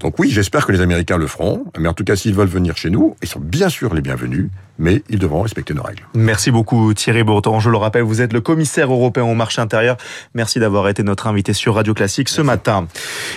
Donc 0.00 0.18
oui, 0.18 0.30
j'espère 0.30 0.66
que 0.66 0.72
les 0.72 0.80
Américains 0.80 1.16
le 1.16 1.26
feront. 1.26 1.64
Mais 1.78 1.88
en 1.88 1.94
tout 1.94 2.04
cas, 2.04 2.16
s'ils 2.16 2.34
veulent 2.34 2.48
venir 2.48 2.76
chez 2.76 2.90
nous, 2.90 3.16
ils 3.22 3.28
sont 3.28 3.40
bien 3.40 3.68
sûr 3.68 3.94
les 3.94 4.00
bienvenus, 4.00 4.48
mais 4.78 5.02
ils 5.08 5.18
devront 5.18 5.42
respecter 5.42 5.74
nos 5.74 5.82
règles. 5.82 6.04
Merci 6.14 6.50
beaucoup 6.50 6.94
Thierry 6.94 7.24
Breton. 7.24 7.60
Je 7.60 7.70
le 7.70 7.76
rappelle, 7.76 8.02
vous 8.02 8.20
êtes 8.20 8.32
le 8.32 8.40
commissaire 8.40 8.92
européen 8.92 9.24
au 9.24 9.34
marché 9.34 9.60
intérieur. 9.60 9.96
Merci 10.34 10.60
d'avoir 10.60 10.88
été 10.88 11.02
notre 11.02 11.26
invité 11.26 11.52
sur 11.52 11.74
Radio 11.74 11.94
Classique 11.94 12.28
ce 12.28 12.42
Merci. 12.42 12.77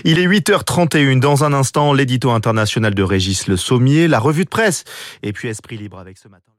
Il 0.04 0.20
est 0.20 0.28
8h31. 0.28 1.20
Dans 1.20 1.44
un 1.44 1.54
instant, 1.54 1.94
l'édito 1.94 2.32
international 2.32 2.94
de 2.94 3.04
Régis 3.04 3.48
Le 3.48 3.58
Sommier, 3.58 4.08
la 4.08 4.20
revue 4.20 4.46
de 4.46 4.50
presse 4.50 4.84
et 5.24 5.34
puis 5.34 5.48
Esprit 5.48 5.78
Libre 5.78 6.00
avec 6.00 6.18
ce 6.18 6.28
matin. 6.28 6.51